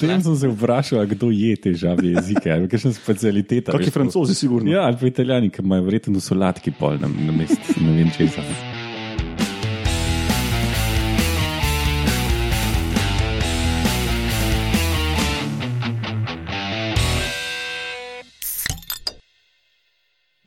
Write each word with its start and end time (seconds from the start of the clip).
Potem 0.00 0.22
sem 0.22 0.36
se 0.36 0.48
vprašal, 0.48 1.06
kdo 1.06 1.28
je 1.30 1.56
te 1.60 1.74
žabe 1.76 2.08
jezike, 2.08 2.48
ali 2.48 2.68
kakšna 2.72 2.94
specialiteta. 2.96 3.72
Kakšni 3.72 3.90
veš, 3.90 3.94
francozi, 3.94 4.34
sigurno. 4.34 4.70
Ja, 4.72 4.86
ali 4.88 4.96
pa 4.96 5.06
italijani, 5.06 5.50
ki 5.52 5.60
imajo 5.60 5.84
verjetno 5.84 6.20
solatki 6.24 6.72
pol 6.72 6.96
na, 6.96 7.08
na 7.08 7.32
mestu, 7.36 7.76
ne 7.84 7.92
vem 7.98 8.08
česa. 8.16 8.40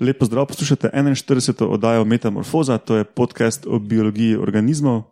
Lepo 0.02 0.26
zdrav, 0.26 0.48
poslušate 0.50 0.90
41. 0.90 1.62
oddajo 1.70 2.06
Metamorfoza, 2.06 2.78
to 2.78 2.98
je 2.98 3.06
podcast 3.06 3.70
o 3.70 3.78
biologiji 3.80 4.36
organizmov. 4.36 5.04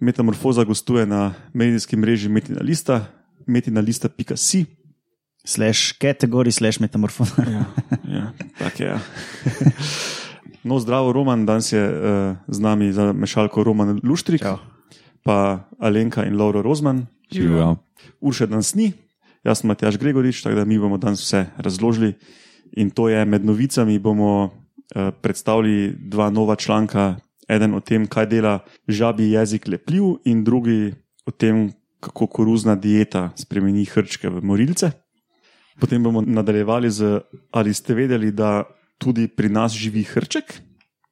Metamorfoza 0.00 0.64
gostuje 0.64 1.06
na 1.06 1.32
medijski 1.52 1.96
mreži 1.96 2.28
Metina 2.28 2.60
Lista, 2.60 3.19
metinalista.si. 3.50 4.66
slash 5.44 5.96
kategorij, 5.98 6.52
slash 6.52 6.78
metamorfoza. 6.80 7.42
Ja, 7.42 7.64
ja, 8.04 8.32
tak 8.58 8.80
je. 8.80 8.86
Ja. 8.86 9.00
No, 10.62 10.76
zdravo, 10.76 11.12
Roman, 11.12 11.46
danes 11.46 11.72
je 11.72 11.80
uh, 11.80 12.36
z 12.48 12.58
nami 12.60 12.92
za 12.92 13.12
mešalko 13.12 13.64
Roman 13.64 14.00
Luštrik, 14.04 14.44
Čau. 14.44 14.60
pa 15.24 15.64
Alenka 15.80 16.24
in 16.28 16.36
Laura 16.36 16.60
Rozman. 16.60 17.06
Živijo. 17.32 17.76
Urše 18.20 18.46
danes 18.46 18.74
ni, 18.74 18.92
jaz 19.44 19.60
sem 19.60 19.68
Matjaš 19.68 19.96
Gregorič, 19.96 20.42
tako 20.42 20.60
da 20.60 20.64
mi 20.64 20.78
bomo 20.78 20.98
danes 21.00 21.24
vse 21.24 21.46
razložili. 21.56 22.12
In 22.76 22.90
to 22.90 23.08
je 23.08 23.24
med 23.24 23.44
novicami, 23.44 23.98
bomo 23.98 24.44
uh, 24.44 25.08
predstavili 25.22 25.96
dva 25.96 26.30
nova 26.30 26.56
članka. 26.56 27.16
Eden 27.48 27.74
o 27.74 27.80
tem, 27.80 28.06
kaj 28.06 28.26
dela 28.26 28.58
žabi 28.88 29.32
jezik 29.32 29.66
lepljiv, 29.68 30.20
in 30.24 30.44
drugi 30.44 30.92
o 31.26 31.30
tem, 31.30 31.72
kako 32.00 32.26
koruzna 32.26 32.74
dieta 32.76 33.30
spremeni 33.36 33.84
hrčke 33.84 34.28
v 34.28 34.42
morilce. 34.42 34.92
Potem 35.80 36.02
bomo 36.02 36.20
nadaljevali 36.20 36.90
z, 36.90 37.20
ali 37.52 37.74
ste 37.74 37.94
vedeli, 37.94 38.32
da 38.32 38.64
tudi 38.98 39.28
pri 39.28 39.48
nas 39.48 39.72
živi 39.72 40.04
hrček. 40.04 40.60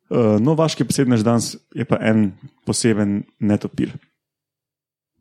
Uh, 0.08 0.36
no, 0.40 0.54
vaški 0.56 0.86
posebnež 0.88 1.24
danes 1.24 1.54
je 1.76 1.84
pa 1.84 2.00
en 2.00 2.32
poseben 2.66 3.22
netopir. 3.40 3.92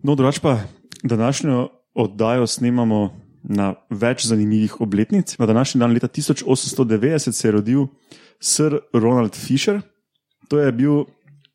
No, 0.04 0.16
drugače 0.16 0.44
pa 0.44 0.59
današnjo 1.04 1.68
oddajo 1.96 2.48
snemamo 2.48 3.09
na 3.44 3.74
več 3.90 4.26
zanimivih 4.28 4.81
obletnic. 4.81 5.38
Na 5.40 5.46
današnji 5.46 5.80
dan, 5.80 5.94
leta 5.94 6.08
1890, 6.08 7.31
se 7.31 7.48
je 7.48 7.52
rodil 7.52 7.88
Sir 8.40 8.80
Ronald 8.94 9.36
Fisher. 9.36 9.81
To 10.48 10.59
je 10.59 10.72
bil 10.72 11.06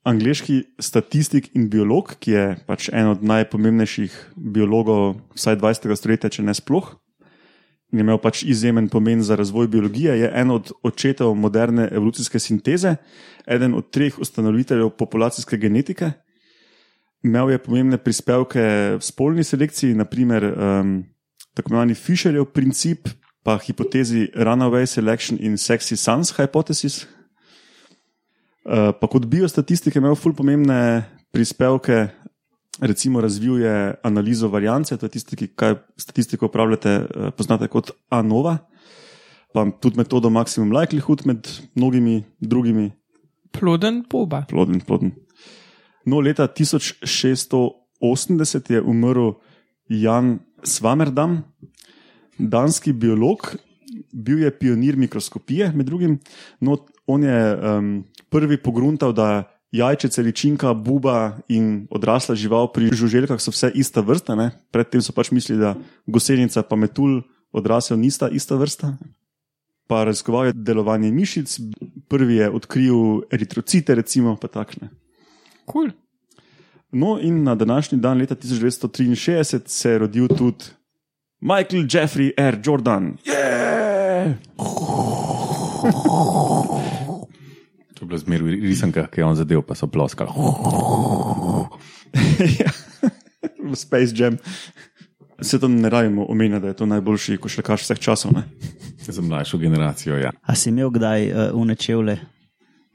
angliški 0.08 0.62
statistik 0.82 1.50
in 1.56 1.68
biolog, 1.70 2.16
ki 2.18 2.34
je 2.34 2.46
pač 2.66 2.88
en 2.92 3.12
od 3.12 3.22
najpomembnejših 3.22 4.16
biologov 4.36 5.20
vsaj 5.36 5.60
20. 5.62 5.94
stoletja, 5.98 6.30
če 6.32 6.44
ne 6.46 6.54
sploh. 6.54 6.90
In 7.92 8.00
je 8.00 8.06
imel 8.06 8.18
pač 8.18 8.42
izjemen 8.48 8.88
pomen 8.88 9.22
za 9.22 9.36
razvoj 9.36 9.68
biologije, 9.68 10.16
je 10.24 10.30
en 10.40 10.50
od 10.50 10.72
očetov 10.82 11.34
moderne 11.36 11.90
evolucijske 11.92 12.40
sinteze, 12.40 12.96
eden 13.46 13.74
od 13.76 13.90
treh 13.92 14.18
ustanoviteljev 14.18 14.94
populacijske 14.98 15.58
genetike. 15.60 16.12
Imel 17.22 17.52
je 17.52 17.62
pomembne 17.62 17.98
prispevke 18.00 18.62
v 18.96 19.02
spolni 19.04 19.44
selekciji, 19.44 19.94
naprimer 19.94 20.46
um, 20.50 20.94
tako 21.54 21.70
imenovani 21.70 21.94
Fisherjev 21.94 22.48
princip, 22.54 23.12
pa 23.44 23.58
hipotezi 23.58 24.30
Runaway 24.34 24.86
Selection 24.86 25.38
in 25.38 25.58
Sexy 25.60 25.96
Sons 25.96 26.32
Hypothesis. 26.38 27.04
Uh, 28.62 28.92
pa 28.94 29.08
kot 29.10 29.26
biostatistik 29.26 29.96
je 29.96 30.00
imel 30.00 30.14
ful 30.14 30.34
pomembne 30.38 31.02
prispevke, 31.34 32.04
recimo 32.80 33.20
razvil 33.20 33.58
je 33.58 33.94
analizo 34.06 34.48
variance, 34.48 34.96
to 34.96 35.06
je 35.06 35.10
tisti, 35.16 35.36
ki 35.36 35.48
kaj 35.58 35.74
statistiko 35.98 36.46
upravljate, 36.46 36.92
uh, 37.02 37.32
poznate 37.34 37.66
kot 37.68 37.90
ANOVA, 38.10 38.58
pa 39.52 39.66
tudi 39.82 39.98
metodo 39.98 40.30
Maximum 40.30 40.70
Likelihood 40.76 41.26
med 41.26 41.48
mnogimi 41.74 42.22
drugimi 42.40 42.92
Ploden 43.52 44.04
poba. 44.08 44.44
ploden, 44.48 44.80
ploden. 44.80 45.12
No, 46.04 46.20
leta 46.20 46.48
1680 46.48 48.72
je 48.72 48.82
umrl 48.82 49.32
Jan 49.88 50.38
Svamerdam, 50.64 51.42
danski 52.38 52.92
biolog, 52.92 53.56
bil 54.12 54.42
je 54.42 54.58
pionir 54.58 54.96
mikroskopije, 54.96 55.72
med 55.74 55.86
drugim. 55.86 56.18
No, 56.60 56.76
on 57.06 57.22
je 57.22 57.56
um, 57.56 58.04
prvi 58.32 58.56
pogruntal, 58.56 59.12
da 59.12 59.44
jajčice, 59.72 60.22
ličinka, 60.22 60.74
buba 60.74 61.38
in 61.48 61.86
odrasla 61.90 62.34
žival 62.34 62.72
pri 62.72 62.88
žuželjkah 62.92 63.40
so 63.40 63.52
vse 63.52 63.72
ista 63.74 64.00
vrsta. 64.00 64.36
Ne? 64.36 64.50
Predtem 64.72 65.04
so 65.04 65.12
pač 65.12 65.30
mislili, 65.32 65.60
da 65.60 65.76
gosenica 66.06 66.62
pa 66.64 66.76
metul 66.76 67.22
odrasel 67.52 68.00
nista 68.00 68.28
ista 68.32 68.56
vrsta. 68.56 68.96
Pa 69.88 70.04
raziskoval 70.08 70.46
je 70.48 70.52
delovanje 70.56 71.10
mišic, 71.12 71.58
prvi 72.08 72.40
je 72.40 72.50
odkril 72.50 73.26
eritrocite, 73.32 73.94
recimo, 73.94 74.36
pa 74.40 74.48
takšne. 74.48 74.88
Cool. 75.68 75.92
No, 76.92 77.18
in 77.20 77.42
na 77.44 77.54
današnji 77.54 77.98
dan, 77.98 78.18
leta 78.18 78.34
1963, 78.34 79.60
se 79.66 79.90
je 79.90 79.98
rodil 79.98 80.28
tudi 80.28 80.64
Michael 81.40 81.84
Jeffrey 81.88 82.32
R. 82.36 82.60
Jordan. 82.64 83.16
Yeah! 83.24 84.36
To 88.02 88.04
je 88.04 88.08
bila 88.08 88.18
zmeraj 88.18 88.50
risanka, 88.58 89.06
ki 89.06 89.20
je 89.20 89.24
on 89.24 89.36
zadev, 89.38 89.60
pa 89.62 89.74
so 89.78 89.86
ploskali. 89.86 90.30
Ja. 92.58 92.70
V 93.62 93.76
Space 93.78 94.10
Jam. 94.16 94.36
Se 95.40 95.60
to 95.60 95.68
ne 95.68 95.86
rabimo 95.90 96.26
omenjati, 96.28 96.62
da 96.62 96.68
je 96.68 96.76
to 96.76 96.86
najboljši 96.86 97.36
košarkaš 97.36 97.82
vseh 97.82 97.98
časov. 97.98 98.32
Ne? 98.34 98.42
Za 99.06 99.22
mlajšo 99.22 99.58
generacijo, 99.58 100.18
ja. 100.18 100.30
A 100.42 100.54
si 100.54 100.68
imel 100.70 100.90
kdaj 100.90 101.30
uh, 101.30 101.38
unečevle? 101.54 102.18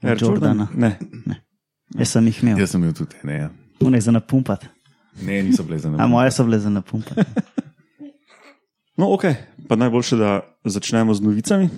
Air 0.02 0.18
Jordana. 0.20 0.68
Ne. 0.76 0.98
Jaz 1.98 2.08
sem 2.12 2.26
jih 2.28 2.42
imel, 2.42 2.60
Jaz 2.60 2.70
sem 2.76 2.82
imel 2.84 2.92
tudi, 2.94 3.16
ne. 3.24 3.34
ja. 3.34 3.50
une 3.80 4.00
za 4.00 4.12
napumpat. 4.12 4.66
Ne, 5.22 5.42
niso 5.42 5.62
bile 5.64 5.78
za 5.78 5.88
A 5.88 5.96
nami. 5.96 6.10
moje 6.10 6.30
so 6.30 6.44
bile 6.44 6.58
za 6.58 6.70
napumpat. 6.70 7.18
No, 8.96 9.08
ok, 9.14 9.24
pa 9.68 9.76
najboljše, 9.76 10.16
da 10.16 10.40
začnemo 10.64 11.14
z 11.14 11.20
novicami. 11.20 11.68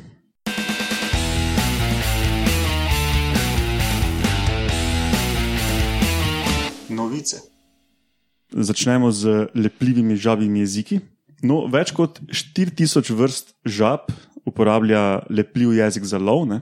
Začnemo 8.50 9.12
z 9.14 9.46
lepljivimi 9.54 10.16
žabjimi 10.16 10.64
jeziki. 10.64 11.00
No, 11.42 11.64
več 11.70 11.92
kot 11.96 12.18
4000 12.28 13.14
vrst 13.16 13.54
žab 13.64 14.10
uporablja 14.48 15.22
lepljiv 15.30 15.76
jezik 15.78 16.04
za 16.04 16.18
lov. 16.18 16.46
Ne? 16.50 16.60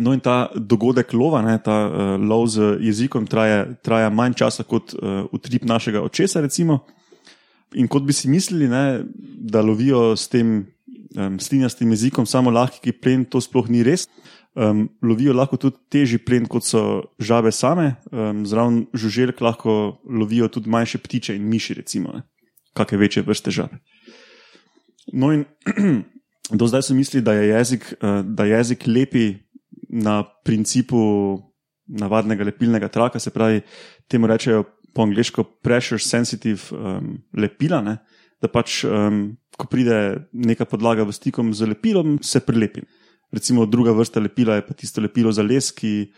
No, 0.00 0.14
in 0.16 0.22
ta 0.24 0.48
dogodek 0.56 1.12
lova, 1.12 1.42
ne, 1.44 1.58
ta 1.60 1.76
uh, 1.86 2.14
lov 2.16 2.46
z 2.54 2.78
jezikom, 2.80 3.26
traja, 3.28 3.66
traja 3.84 4.08
manj 4.10 4.38
časa 4.40 4.64
kot 4.64 4.94
uh, 4.96 5.26
utrip 5.36 5.66
našega 5.68 6.00
očesa. 6.02 6.40
Recimo. 6.40 6.80
In 7.76 7.88
kot 7.88 8.04
bi 8.08 8.16
si 8.16 8.28
mislili, 8.28 8.68
ne, 8.72 9.02
da 9.52 9.62
lovijo 9.64 10.12
s 10.16 10.28
tem 10.32 10.64
um, 11.16 11.38
slinjastim 11.40 11.92
jezikom 11.92 12.26
samo 12.26 12.52
lahki 12.52 12.92
plen, 12.92 13.24
to 13.24 13.40
sploh 13.40 13.68
ni 13.68 13.84
res. 13.84 14.08
Um, 14.52 14.84
lovijo 15.00 15.32
lahko 15.32 15.56
tudi 15.56 15.78
težji 15.88 16.18
plen, 16.20 16.44
kot 16.44 16.66
so 16.68 16.80
žabe 17.16 17.48
same, 17.56 17.94
um, 18.12 18.42
zraven 18.44 18.82
žuželk 18.92 19.40
lahko 19.40 20.02
lovijo 20.04 20.50
tudi 20.52 20.68
manjše 20.68 21.00
ptiče 21.00 21.36
in 21.38 21.46
miši, 21.48 21.78
recimo, 21.78 22.12
ne, 22.12 22.26
kakšne 22.76 22.98
večje 23.00 23.22
vrste 23.24 23.54
žab. 23.54 23.72
No, 25.12 25.32
in 25.32 25.46
do 26.60 26.68
zdaj 26.68 26.84
so 26.84 26.98
mislili, 26.98 27.24
da 27.24 27.32
je 27.32 27.48
jezik, 27.48 27.88
uh, 27.96 28.20
da 28.20 28.44
jezik 28.44 28.84
lepi 28.86 29.38
na 29.88 30.20
principu 30.44 31.00
navadnega 31.88 32.44
lepilnega 32.44 32.88
traka, 32.88 33.18
se 33.18 33.32
pravi, 33.32 33.62
temu 34.08 34.28
rečejo 34.28 34.64
po 34.92 35.02
angliško 35.02 35.44
pressure 35.64 35.98
sensitive 35.98 36.76
um, 36.76 37.16
lepila, 37.32 37.80
ne? 37.80 37.96
da 38.42 38.50
pač, 38.50 38.82
um, 38.84 39.30
ko 39.56 39.68
pride 39.70 40.28
neka 40.32 40.66
podlaga 40.66 41.06
v 41.06 41.14
stikom 41.14 41.52
z 41.54 41.72
lepilom, 41.72 42.18
se 42.20 42.40
prilepi. 42.44 42.82
Recimo 43.32 43.66
druga 43.66 43.92
vrsta 43.96 44.20
lepila 44.20 44.58
je 44.58 44.66
pa 44.66 44.74
tisto 44.74 45.00
lepilo 45.00 45.32
za 45.32 45.42
les, 45.42 45.70
ki, 45.72 46.12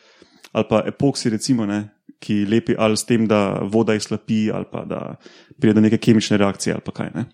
ali 0.53 0.67
pa 0.69 0.83
epoksi, 0.87 1.31
recimo, 1.31 1.67
ne? 1.67 1.89
ki 2.25 2.45
lepi 2.49 2.75
ali 2.79 2.97
s 2.97 3.05
tem, 3.05 3.27
da 3.29 3.61
voda 3.69 3.95
izslapi, 3.95 4.49
ali 4.53 4.65
pa 4.71 4.85
da 4.89 5.01
pride 5.61 5.75
do 5.77 5.83
neke 5.85 5.99
kemične 6.01 6.39
reakcije, 6.41 6.73
ali 6.75 6.85
pa 6.85 6.93
kaj. 6.97 7.11
Ne? 7.15 7.25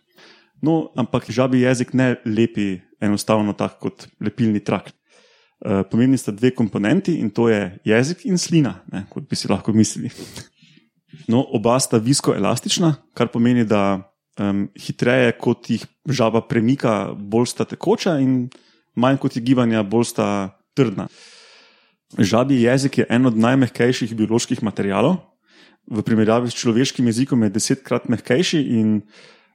No, 0.67 0.91
ampak 0.99 1.29
žabi 1.31 1.63
jezik 1.63 1.95
ne 1.95 2.17
lepi 2.27 2.81
enostavno 3.01 3.55
tako 3.57 3.89
kot 3.89 4.09
lepilni 4.21 4.61
trakt. 4.65 4.97
Uh, 5.61 5.83
pomembni 5.91 6.17
sta 6.17 6.33
dve 6.33 6.55
komponenti 6.57 7.19
in 7.21 7.31
to 7.37 7.49
je 7.49 7.61
jezik 7.85 8.25
in 8.25 8.39
slina, 8.41 8.79
ne, 8.93 9.05
kot 9.13 9.29
bi 9.29 9.37
si 9.37 9.49
lahko 9.49 9.75
mislili. 9.77 10.09
No, 11.29 11.43
oba 11.53 11.77
sta 11.81 12.01
viskoelastična, 12.01 12.95
kar 13.15 13.29
pomeni, 13.29 13.67
da 13.69 14.01
um, 14.41 14.65
hitreje 14.81 15.35
kot 15.37 15.69
jih 15.71 15.85
žaba 16.09 16.41
premika, 16.49 17.13
bolj 17.13 17.51
sta 17.53 17.67
tekoča, 17.69 18.17
in 18.25 18.49
manj 18.95 19.19
kot 19.23 19.37
je 19.37 19.43
gibanja, 19.43 19.83
bolj 19.83 20.11
sta 20.13 20.29
trdna. 20.75 21.09
Žabi 22.19 22.63
jezik 22.63 22.99
je 22.99 23.07
en 23.09 23.27
od 23.27 23.37
najmehkejših 23.39 24.15
bioloških 24.19 24.63
materialov. 24.67 25.21
V 25.91 26.03
primerjavi 26.03 26.51
s 26.51 26.59
človeškim 26.59 27.07
jezikom 27.07 27.43
je 27.43 27.55
desetkrat 27.55 28.09
mehkejši 28.09 28.61
in 28.81 29.03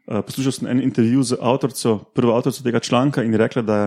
Uh, 0.06 0.22
poslušal 0.22 0.54
sem 0.54 0.68
en 0.70 0.82
intervju 0.86 1.24
z 1.26 1.34
avtorico, 1.42 1.98
prvo 2.14 2.36
avtorico 2.38 2.62
tega 2.62 2.78
članka 2.80 3.24
in 3.26 3.34
rekla, 3.34 3.62
da 3.66 3.78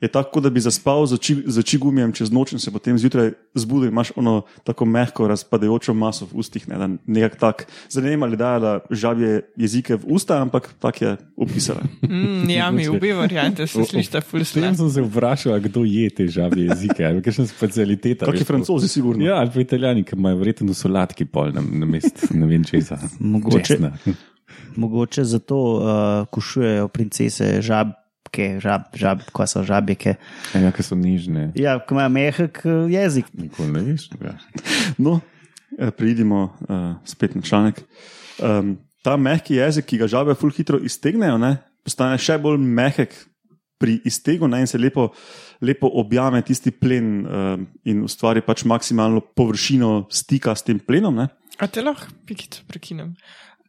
je 0.00 0.08
tako, 0.08 0.40
da 0.40 0.50
bi 0.50 0.60
zaspal 0.60 1.06
z 1.06 1.14
oči- 1.14 1.42
z 1.46 1.62
čigumijem 1.62 2.12
čez 2.12 2.32
noč 2.32 2.52
in 2.52 2.58
se 2.58 2.70
potem 2.70 2.98
zjutraj 2.98 3.30
zbudil 3.54 3.84
in 3.84 3.92
imaš 3.92 4.12
ono 4.16 4.42
tako 4.64 4.84
mehko 4.84 5.28
razpadajočo 5.28 5.94
maso 5.94 6.26
v 6.26 6.34
ustih. 6.34 6.68
Ne, 6.68 6.98
nekak 7.06 7.36
tak. 7.36 7.66
Zanima 7.88 8.26
me, 8.26 8.36
da 8.36 8.54
je 8.54 8.60
da 8.60 8.80
žabje 8.90 9.42
jezike 9.56 9.96
v 9.96 10.04
usta, 10.06 10.42
ampak 10.42 10.74
tak 10.78 11.02
je 11.02 11.16
opisala. 11.36 11.80
Mm, 12.02 12.50
ja, 12.50 12.70
mi 12.70 12.88
obe 12.94 13.12
variante 13.14 13.66
se 13.66 13.84
slišta 13.84 14.20
ful 14.20 14.44
S 14.44 14.52
tem 14.52 14.62
slab. 14.62 14.76
sem 14.76 14.90
se 14.90 15.02
vprašal, 15.02 15.60
kdo 15.60 15.84
je 15.84 16.10
te 16.10 16.28
žabje 16.28 16.66
jezike, 16.66 17.04
ali 17.04 17.22
kakšna 17.22 17.46
specialiteta. 17.46 18.26
Veš, 18.26 18.44
francozi, 18.44 18.88
sigurno. 18.88 19.24
Ja, 19.24 19.34
ali 19.36 19.50
pa 19.54 19.60
italijani, 19.60 20.04
ki 20.04 20.16
imajo 20.16 20.36
verjetno 20.36 20.74
solatki 20.74 21.24
pol 21.24 21.52
na, 21.52 21.62
na 21.62 21.86
mest, 21.86 22.28
ne 22.34 22.46
vem 22.46 22.64
česa. 22.64 22.98
Mogoče. 23.20 23.62
Česna. 23.64 23.92
Mogoče 24.76 25.24
zato 25.24 25.56
uh, 25.56 26.26
kušujejo 26.30 26.88
princese 26.88 27.62
žabke, 28.34 28.60
žab, 28.60 28.82
žab, 28.94 29.22
ko 29.32 29.46
so 29.46 29.62
žabike. 29.62 30.16
Ja, 30.54 30.72
ki 30.72 30.82
so 30.82 30.94
nižne. 30.94 31.52
Ja, 31.54 31.78
ko 31.78 31.94
imajo 31.94 32.10
mehek 32.10 32.62
eh, 32.64 32.90
jezik. 32.90 33.26
Nikoli 33.34 33.70
ne 33.70 33.82
veš. 33.82 34.10
Ja. 34.20 34.34
No, 34.98 35.20
eh, 35.78 35.90
preidimo 35.90 36.54
uh, 36.68 36.96
spet 37.04 37.34
na 37.34 37.42
članek. 37.42 37.82
Um, 38.42 38.78
ta 39.02 39.16
mehki 39.16 39.56
jezik, 39.56 39.86
ki 39.86 39.98
ga 39.98 40.08
žabe 40.08 40.34
ful 40.34 40.50
hitro 40.50 40.78
iztegnejo, 40.78 41.38
ne, 41.38 41.58
postane 41.84 42.18
še 42.18 42.38
bolj 42.38 42.58
mehek 42.58 43.14
pri 43.78 44.00
iztegu 44.06 44.48
ne, 44.48 44.62
in 44.62 44.66
se 44.70 44.78
lepo, 44.78 45.12
lepo 45.60 45.90
objame 46.00 46.40
tisti 46.42 46.70
plen 46.72 47.26
um, 47.26 47.66
in 47.84 48.04
ustvari 48.06 48.42
pač 48.42 48.64
maksimalno 48.64 49.20
površino 49.36 50.06
stika 50.10 50.54
s 50.54 50.64
tem 50.64 50.78
plenom. 50.80 51.14
Ne. 51.22 51.28
A 51.60 51.68
te 51.70 51.82
lahko 51.84 52.10
pikico 52.26 52.64
prekinem? 52.70 53.14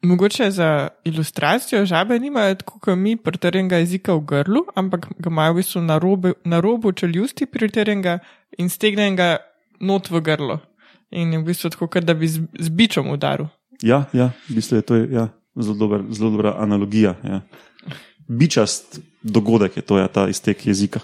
Mogoče 0.02 0.52
za 0.52 0.88
ilustracijo 1.04 1.86
žabe 1.86 2.20
nimajo 2.20 2.56
tako 2.56 2.80
kot 2.80 2.98
mi 2.98 3.16
pritrjenega 3.18 3.78
jezika 3.78 4.14
v 4.14 4.22
grlu, 4.22 4.66
ampak 4.76 5.08
ga 5.18 5.30
imajo 5.30 5.54
v 5.54 5.56
bistvu 5.56 5.82
na, 5.82 5.98
robe, 5.98 6.34
na 6.44 6.60
robu 6.60 6.92
čeljusti 6.92 7.46
pritrjenega 7.46 8.20
in 8.58 8.70
stegnenega 8.70 9.38
not 9.80 10.10
v 10.10 10.22
grlo. 10.22 10.60
In 11.12 11.34
je 11.34 11.40
v 11.40 11.46
bistvu 11.46 11.70
tako, 11.70 11.88
kot 11.88 12.04
da 12.04 12.14
bi 12.14 12.28
z, 12.28 12.44
z 12.60 12.70
bičem 12.70 13.10
udaril. 13.10 13.48
Ja, 13.82 14.06
ja, 14.14 14.32
v 14.50 14.60
bistvu 14.60 14.78
je 14.78 14.82
to 14.82 14.96
ja, 14.96 15.28
zelo, 15.56 15.76
dober, 15.76 16.04
zelo 16.10 16.32
dobra 16.36 16.56
analogija. 16.60 17.16
Ja. 17.24 17.42
Bičast 18.28 19.00
dogodek 19.24 19.78
je 19.78 19.82
to, 19.86 19.98
ja, 19.98 20.08
ta 20.08 20.28
iztek 20.30 20.68
jezika. 20.68 21.00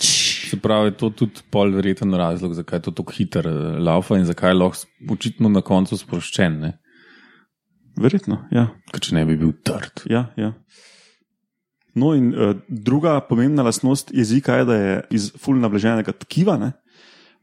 Se 0.00 0.60
pravi, 0.60 0.92
je 0.92 0.96
to 1.00 1.10
tudi 1.10 1.42
pol 1.50 1.72
verjeten 1.74 2.14
razlog, 2.14 2.54
zakaj 2.54 2.78
je 2.78 2.82
to 2.82 2.90
tako 2.90 3.12
hiter 3.12 3.46
eh, 3.48 3.78
laufa 3.82 4.18
in 4.18 4.24
zakaj 4.24 4.50
je 4.50 4.54
lahko 4.54 5.10
očitno 5.10 5.48
na 5.48 5.60
koncu 5.60 5.96
sproščen, 5.98 6.58
ne? 6.60 6.72
Verjetno, 8.00 8.40
ja. 8.54 8.68
Ker 8.90 9.02
če 9.06 9.14
ne 9.16 9.24
bi 9.28 9.36
bil 9.38 9.52
trd. 9.66 10.04
Ja, 10.10 10.26
ja. 10.40 10.52
No, 11.94 12.10
in 12.18 12.32
uh, 12.34 12.56
druga 12.66 13.20
pomembna 13.28 13.62
lastnost 13.62 14.10
jezika 14.14 14.58
je, 14.58 14.64
da 14.66 14.78
je 14.78 14.94
iz 15.14 15.28
fulno 15.38 15.62
nablaženega 15.62 16.16
tkiva, 16.24 16.56
ne, 16.58 16.72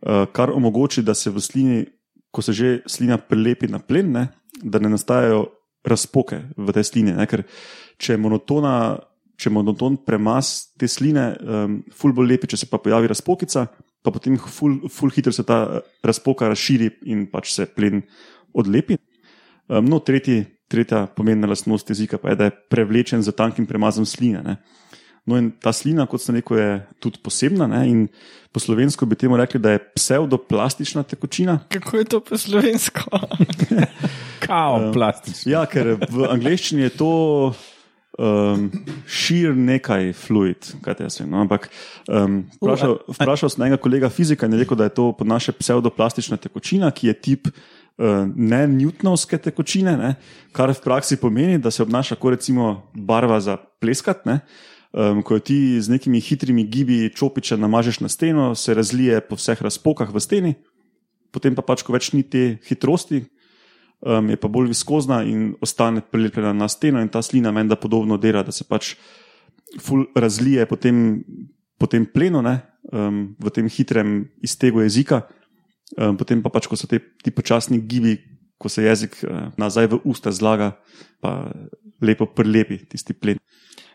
uh, 0.04 0.26
kar 0.36 0.52
omogoča, 0.52 1.06
da 1.08 1.16
se 1.16 1.32
v 1.32 1.44
slini, 1.44 1.86
ko 2.32 2.44
se 2.44 2.56
že 2.56 2.74
slina 2.88 3.18
prelepi 3.18 3.72
na 3.72 3.80
plen, 3.80 4.12
ne, 4.12 4.28
da 4.62 4.80
ne 4.84 4.92
nastajajo 4.92 5.46
razpoke 5.88 6.42
v 6.58 6.76
tej 6.76 6.90
slini. 6.90 7.16
Ne, 7.16 7.28
ker 7.28 7.46
če 7.98 8.18
je 8.18 8.22
monotona. 8.22 8.76
Če 9.42 9.48
je 9.50 9.56
monoton 9.56 9.96
premas 10.06 10.70
te 10.78 10.86
sline, 10.86 11.24
um, 11.42 11.80
ful 11.98 12.12
bolj 12.14 12.28
lepi, 12.30 12.50
če 12.52 12.60
se 12.62 12.68
pa 12.70 12.78
pojavi 12.78 13.08
razpokica, 13.10 13.64
pa 14.06 14.12
potem 14.14 14.36
ful, 14.38 14.76
ful 14.86 15.10
hitro 15.16 15.34
se 15.34 15.42
ta 15.48 15.64
eh, 15.66 15.88
razpoka 16.06 16.46
razširi 16.52 16.90
in 17.10 17.24
pač 17.32 17.56
se 17.56 17.66
plen 17.66 18.04
odlepi. 18.54 19.00
Um, 19.72 19.88
no, 19.88 20.02
tretji, 20.04 20.44
tretja 20.68 21.06
pomembna 21.16 21.48
lastnost 21.48 21.90
jezika 21.90 22.18
pa 22.20 22.34
je, 22.34 22.36
da 22.36 22.50
je 22.50 22.56
prevlečen 22.70 23.24
z 23.24 23.32
tankim 23.32 23.66
premazom 23.66 24.06
sline. 24.06 24.44
Ne. 24.44 24.58
No, 25.26 25.38
in 25.38 25.52
ta 25.62 25.72
slina, 25.72 26.08
kot 26.10 26.24
sem 26.24 26.36
rekel, 26.40 26.58
je 26.58 26.70
tudi 27.00 27.22
posebna 27.24 27.68
ne, 27.70 27.82
in 27.88 28.00
po 28.52 28.60
slovensko 28.60 29.06
bi 29.06 29.16
temu 29.16 29.38
rekli, 29.38 29.62
da 29.62 29.76
je 29.76 29.84
pseudoplastična 29.96 31.04
tekočina. 31.08 31.60
Kako 31.70 31.98
je 31.98 32.06
to 32.06 32.20
po 32.20 32.38
slovensko? 32.38 33.20
Kao, 34.48 34.90
plastični. 34.94 35.54
Ja, 35.54 35.62
ker 35.70 35.94
v 36.10 36.26
angleščini 36.26 36.88
je 36.90 36.96
to 36.98 37.12
um, 38.18 38.66
šir 39.06 39.54
nekaj 39.56 40.12
fluid, 40.18 40.74
kaj 40.84 40.98
te 40.98 41.08
jaz 41.08 41.22
vem. 41.22 41.30
No? 41.32 41.46
Ampak 41.46 41.70
um, 42.10 42.42
vprašal, 42.58 42.98
vprašal 43.14 43.54
sem 43.54 43.68
enega 43.68 43.80
kolega 43.82 44.10
fizika 44.10 44.50
in 44.50 44.58
je 44.58 44.64
rekel, 44.66 44.80
da 44.80 44.90
je 44.90 44.96
to 44.98 45.12
po 45.16 45.28
naše 45.28 45.54
pseudoplastična 45.56 46.42
tekočina, 46.42 46.92
ki 46.92 47.12
je 47.12 47.18
tip 47.30 47.54
ne 48.36 48.62
newtonovske 48.68 49.38
tekočine, 49.38 49.96
ne? 49.98 50.16
kar 50.52 50.74
v 50.74 50.82
praksi 50.84 51.18
pomeni, 51.22 51.60
da 51.62 51.72
se 51.72 51.84
obnaša 51.84 52.16
kot 52.16 52.38
recimo 52.38 52.90
barva 52.94 53.40
za 53.40 53.58
pleskat. 53.82 54.26
Ne? 54.26 54.40
Um, 54.92 55.22
ko 55.24 55.38
jo 55.38 55.40
ti 55.40 55.58
z 55.80 55.88
nekimi 55.88 56.20
hitrimi 56.20 56.66
gibi 56.68 57.10
čopiča 57.16 57.56
namažeš 57.56 58.02
na 58.04 58.10
steno, 58.10 58.56
se 58.56 58.74
razlije 58.74 59.22
po 59.22 59.38
vseh 59.40 59.62
razpokah 59.62 60.10
v 60.12 60.20
steni, 60.20 60.54
potem 61.32 61.56
pa 61.56 61.64
pač, 61.64 61.86
ko 61.88 61.96
več 61.96 62.12
ni 62.12 62.26
te 62.28 62.58
hitrosti, 62.68 63.22
um, 64.04 64.28
je 64.28 64.36
pa 64.36 64.52
bolj 64.52 64.74
viskozna 64.74 65.22
in 65.24 65.54
ostane 65.64 66.04
prilepljena 66.04 66.52
na 66.54 66.68
steno, 66.68 67.00
in 67.00 67.08
ta 67.08 67.22
slina 67.24 67.54
meni 67.56 67.72
da 67.72 67.80
podobno 67.80 68.18
dela, 68.20 68.44
da 68.44 68.52
se 68.52 68.68
pač 68.68 68.98
razlije 70.16 70.66
po 70.68 70.76
tem, 70.76 71.24
po 71.80 71.88
tem 71.88 72.04
plenu, 72.04 72.44
ne, 72.44 72.58
um, 72.92 73.30
v 73.40 73.56
tem 73.56 73.72
hitrem 73.72 74.26
iztegu 74.44 74.84
jezika, 74.84 75.24
um, 75.98 76.18
potem 76.18 76.42
pa 76.44 76.52
pač, 76.54 76.70
ko 76.70 76.80
so 76.80 76.88
te, 76.88 77.02
ti 77.24 77.34
počasni 77.34 77.82
gibi, 77.82 78.18
ko 78.62 78.70
se 78.70 78.86
jezik 78.86 79.18
uh, 79.26 79.50
nazaj 79.58 79.90
v 79.92 80.02
usta 80.06 80.32
zlaga, 80.32 80.76
pa 81.22 81.52
lepo 82.02 82.28
prilepi 82.30 82.82
tisti 82.90 83.14
plen. 83.14 83.42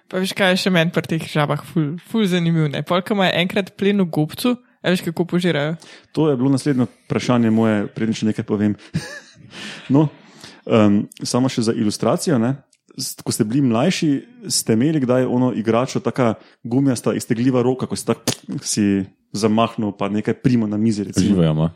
Pa 0.07 0.23
veš, 0.23 0.37
kaj 0.39 0.55
je 0.55 0.63
še 0.67 0.71
meni 0.71 0.95
pri 0.95 1.17
teh 1.17 1.25
žabah 1.27 1.65
ful, 1.67 1.97
ful 2.07 2.27
zanimivo. 2.31 2.69
ne? 2.71 2.85
Polka 2.87 3.15
ima 3.15 3.27
enkrat 3.35 3.75
plen 3.75 3.99
v 4.05 4.07
gobcu, 4.07 4.55
a 4.55 4.93
veš, 4.95 5.03
kako 5.09 5.27
požirajo. 5.27 5.75
To 6.15 6.31
je 6.31 6.37
bilo 6.39 6.53
naslednje 6.53 6.87
vprašanje 6.87 7.51
moje, 7.51 7.89
preden 7.91 8.15
še 8.15 8.31
nekaj 8.31 8.47
povem. 8.47 8.77
no, 9.95 10.07
um, 10.63 11.03
samo 11.27 11.51
še 11.51 11.67
za 11.67 11.75
ilustracijo. 11.75 12.39
Ne? 12.39 12.55
Ko 12.97 13.35
ste 13.35 13.45
bili 13.45 13.67
mlajši, 13.67 14.11
ste 14.47 14.79
imeli 14.79 15.03
kdaj 15.03 15.27
ono 15.27 15.51
igračo, 15.59 16.01
tako 16.01 16.37
gumijasta, 16.63 17.17
iztegljiva 17.19 17.67
roka, 17.67 17.91
ko 17.91 17.99
si 17.99 18.07
tako 18.07 18.63
si 18.63 18.87
zamahnil, 19.35 19.91
pa 19.99 20.07
nekaj 20.09 20.39
primo 20.39 20.71
na 20.71 20.79
mizi. 20.79 21.05
Živajo, 21.11 21.51
ima. 21.51 21.73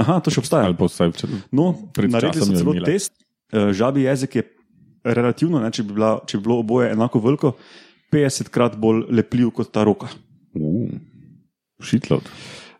Aha, 0.00 0.20
to 0.24 0.32
še 0.32 0.40
obstaja. 0.40 0.64
Ali 0.70 0.76
pa 0.78 0.88
vsaj 0.88 1.12
včeraj. 1.12 1.42
No, 1.52 1.74
naredili 1.96 2.46
so 2.46 2.56
celo 2.56 2.72
test. 2.80 3.12
Eh, 3.52 3.72
Žabi 3.76 4.06
jezik 4.06 4.36
je 4.40 4.42
relativno, 5.04 5.60
ne, 5.60 5.68
če, 5.70 5.82
bi 5.84 5.92
bila, 5.98 6.20
če 6.24 6.38
bi 6.38 6.46
bilo 6.46 6.60
oboje 6.62 6.92
enako 6.94 7.20
veliko, 7.20 7.52
50 8.12 8.48
krat 8.52 8.76
bolj 8.80 9.04
lepljiv 9.10 9.50
kot 9.56 9.72
ta 9.72 9.84
roka. 9.84 10.08
Uh, 10.54 10.88
Shitload. 11.82 12.28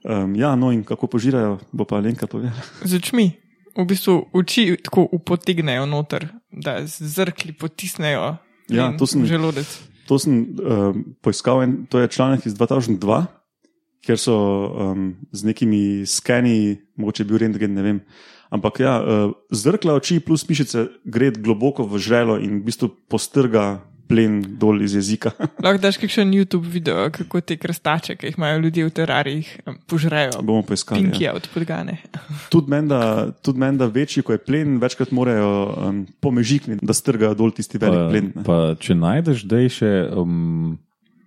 Um, 0.04 0.34
ja, 0.37 0.54
no 0.56 0.72
in 0.72 0.82
kako 0.84 1.06
požirajo, 1.06 1.58
bo 1.72 1.84
pa 1.84 2.00
Lenka 2.00 2.26
povedala. 2.26 2.58
Z 2.84 3.00
očmi. 3.00 3.32
V 3.72 3.84
bistvu 3.88 4.28
oči 4.37 4.76
tako 4.84 5.06
upotegnejo 5.16 5.87
noter, 5.88 6.28
da 6.52 6.82
z 6.84 7.08
zrkli 7.08 7.54
potisnejo 7.56 8.37
Ja, 8.68 8.92
to 8.96 9.06
sem- 9.08 9.25
želodec. 9.26 9.68
To 10.08 10.18
sem 10.18 10.52
um, 10.60 11.16
poiskal, 11.22 11.62
in 11.64 11.87
to 11.88 12.00
je 12.02 12.08
članek 12.08 12.46
iz 12.46 12.54
2002, 12.54 13.26
kjer 14.02 14.18
so 14.18 14.37
um, 14.37 15.12
z 15.32 15.47
nekimi 15.47 16.06
skeni, 16.06 16.80
mogoče 16.99 17.26
bil 17.28 17.42
rentgen, 17.42 17.75
ne 17.75 17.87
vem. 17.87 18.02
Ampak 18.52 18.82
ja, 18.82 18.99
uh, 19.00 19.32
zrkla 19.49 19.97
oči 19.97 20.18
plus 20.21 20.44
mišice 20.49 20.88
gre 21.09 21.30
globoko 21.32 21.87
v 21.88 22.02
žrelo 22.02 22.37
in 22.42 22.61
v 22.61 22.68
bistvu 22.68 22.90
postrga 23.09 23.80
plen 24.12 24.42
dol 24.61 24.82
iz 24.85 24.92
jezika. 24.99 25.32
Lahko 25.64 25.80
daš 25.80 25.97
kakšen 26.02 26.35
YouTube 26.37 26.68
video, 26.68 27.06
kako 27.14 27.40
te 27.40 27.56
krstače, 27.56 28.18
ki 28.21 28.28
jih 28.28 28.38
imajo 28.38 28.61
ljudje 28.66 28.85
v 28.85 28.94
terarijih, 28.99 29.50
em, 29.64 29.78
požrejo. 29.88 30.42
Bomo 30.44 30.66
poiskali. 30.68 31.00
Ja. 31.00 31.09
Pinkija 31.09 31.35
od 31.38 31.49
podgane. 31.54 31.97
Tudi 32.52 32.68
menda, 32.71 33.32
tudi 33.40 33.62
menda 33.62 33.88
večji, 33.88 34.25
ko 34.26 34.37
je 34.37 34.42
plen, 34.42 34.76
večkrat 34.82 35.12
morajo 35.16 35.49
um, 35.73 36.04
pomežikniti, 36.21 36.85
da 36.85 36.92
strgajo 36.92 37.35
dol 37.38 37.54
tisti 37.56 37.80
velik 37.80 38.11
plen. 38.12 38.32
Pa, 38.32 38.40
ne. 38.40 38.44
pa, 38.44 38.59
če 38.80 38.99
najdeš, 38.99 39.47
da 39.49 39.62
je 39.64 39.73
še, 39.78 39.92
um, 40.12 40.75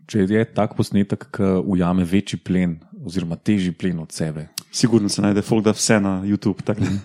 če 0.08 0.26
je 0.30 0.46
tak 0.46 0.76
posnetek, 0.78 1.28
ki 1.34 1.50
ujame 1.66 2.06
večji 2.06 2.40
plen, 2.40 2.78
oziroma 3.06 3.36
težji 3.36 3.74
plen 3.74 4.00
od 4.00 4.12
sebe. 4.12 4.50
Sigurno 4.72 5.10
se 5.10 5.22
najde, 5.22 5.42
folk 5.42 5.64
da 5.66 5.72
vse 5.72 6.00
na 6.00 6.22
YouTube. 6.26 6.62
tak 6.66 6.80
ne. 6.80 7.00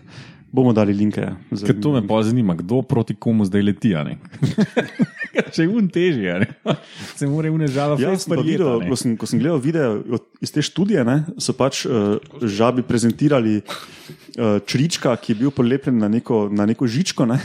Bomo 0.52 0.72
dali 0.74 0.90
linke. 0.92 1.20
Ja, 1.22 1.36
za- 1.50 1.66
Ker 1.66 1.78
to 1.78 1.92
me 1.94 2.02
pa 2.02 2.22
zanima, 2.22 2.56
kdo 2.58 2.82
proti 2.82 3.14
komu 3.14 3.44
zdaj 3.46 3.62
leti. 3.62 3.94
Če 5.54 5.62
je 5.62 5.68
un 5.68 5.86
ne? 5.86 6.46
se 7.18 7.26
mora 7.26 7.50
unežava 7.52 7.94
Ja, 8.00 8.18
sem 8.18 8.34
videl, 8.42 8.82
ko, 8.88 8.96
sem, 8.98 9.14
ko 9.16 9.26
sem 9.30 9.38
gledal 9.38 9.62
video 9.62 10.02
iz 10.42 10.50
te 10.50 10.62
študije, 10.62 11.04
ne, 11.06 11.22
so 11.38 11.54
pač 11.54 11.86
uh, 11.86 12.18
žabi 12.42 12.82
prezentirali 12.82 13.60
uh, 13.62 14.58
črička, 14.66 15.14
ki 15.16 15.32
je 15.32 15.38
bil 15.38 15.54
polepljen 15.54 16.02
na 16.02 16.10
neko, 16.10 16.48
na 16.50 16.66
neko 16.66 16.86
žičko. 16.90 17.26
Ne, 17.30 17.38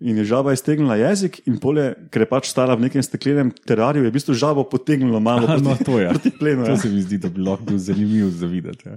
in 0.00 0.16
je 0.16 0.24
žaba 0.24 0.52
iztegnila 0.52 0.96
jezik, 0.96 1.40
in 1.44 1.58
polje, 1.58 1.90
ker 2.08 2.22
je 2.22 2.28
pač 2.28 2.48
stala 2.48 2.74
v 2.74 2.86
nekem 2.86 3.00
steklenem 3.00 3.50
terariju, 3.60 4.04
je 4.04 4.10
v 4.10 4.14
bistvu 4.14 4.34
žabo 4.34 4.64
potegnilo 4.64 5.20
malo 5.20 5.44
Aha, 5.44 5.54
proti, 5.56 5.64
no, 5.66 5.76
to 5.76 5.98
je. 5.98 6.08
proti 6.08 6.30
plenu. 6.32 6.64
To 6.64 6.70
Ja. 6.70 6.76
se 6.76 6.88
mi 6.88 7.02
zdi, 7.02 7.18
da 7.18 7.28
bi 7.28 7.40
lahko 7.40 7.64
bil 7.64 7.78
zanimiv 7.78 8.30
za 8.32 8.46
videti. 8.46 8.88
Ja. 8.88 8.96